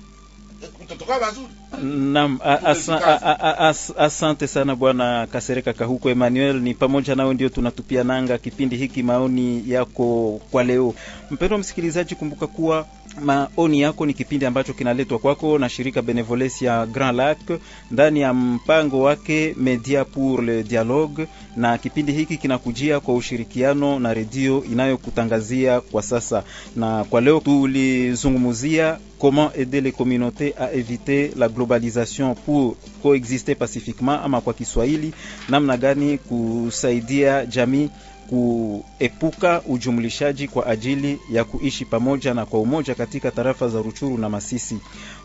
[2.12, 2.38] Naam,
[3.98, 6.56] asante sana bwana Kasereka Kahuko Emmanuel.
[6.60, 10.94] Ni pamoja nao ndio tunatupia nanga kipindi hiki, maoni yako kwa leo.
[11.30, 12.86] Mpendwa msikilizaji, kumbuka kuwa
[13.24, 17.38] maoni yako ni kipindi ambacho kinaletwa kwako na shirika Benevolence ya Grand Lac
[17.90, 24.14] ndani ya mpango wake Media pour le Dialogue, na kipindi hiki kinakujia kwa ushirikiano na
[24.14, 26.42] redio inayokutangazia kwa sasa,
[26.76, 34.18] na kwa leo tulizungumzia comment aider les communautés à éviter la globalisation pour coexister pacifiquement,
[34.24, 35.12] ama kwa Kiswahili,
[35.48, 37.88] namna gani kusaidia jamii
[38.30, 44.28] kuepuka ujumlishaji kwa ajili ya kuishi pamoja na kwa umoja katika tarafa za Ruchuru na
[44.28, 44.78] Masisi.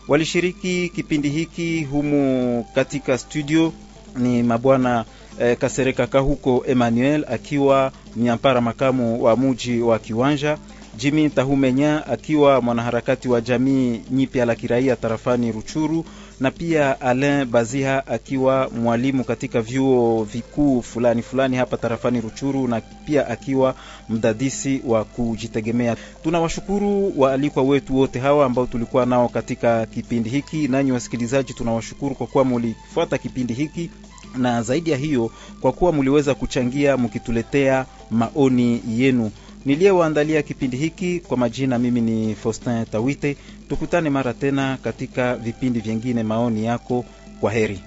[0.08, 3.72] Walishiriki kipindi hiki humu katika studio
[4.16, 5.04] ni mabwana
[5.40, 10.58] eh, Kasereka Kahuko Emmanuel akiwa mnyampara makamu wa muji wa Kiwanja,
[10.96, 16.04] Jimi Tahumenya akiwa mwanaharakati wa jamii nyipya la kiraia tarafani Ruchuru,
[16.40, 22.80] na pia Alain Baziha akiwa mwalimu katika vyuo vikuu fulani fulani hapa tarafani Ruchuru, na
[22.80, 23.74] pia akiwa
[24.08, 25.96] mdadisi wa kujitegemea.
[26.22, 30.68] Tunawashukuru waalikwa wetu wote hawa ambao tulikuwa nao katika kipindi hiki.
[30.68, 33.90] Nanyi wasikilizaji, tunawashukuru kwa kuwa mulifuata kipindi hiki
[34.36, 35.30] na zaidi ya hiyo
[35.60, 39.30] kwa kuwa muliweza kuchangia mkituletea maoni yenu.
[39.66, 43.36] Niliyewaandalia kipindi hiki kwa majina, mimi ni Faustin Tawite.
[43.68, 46.22] Tukutane mara tena katika vipindi vyengine.
[46.22, 47.04] Maoni yako,
[47.40, 47.80] kwa heri.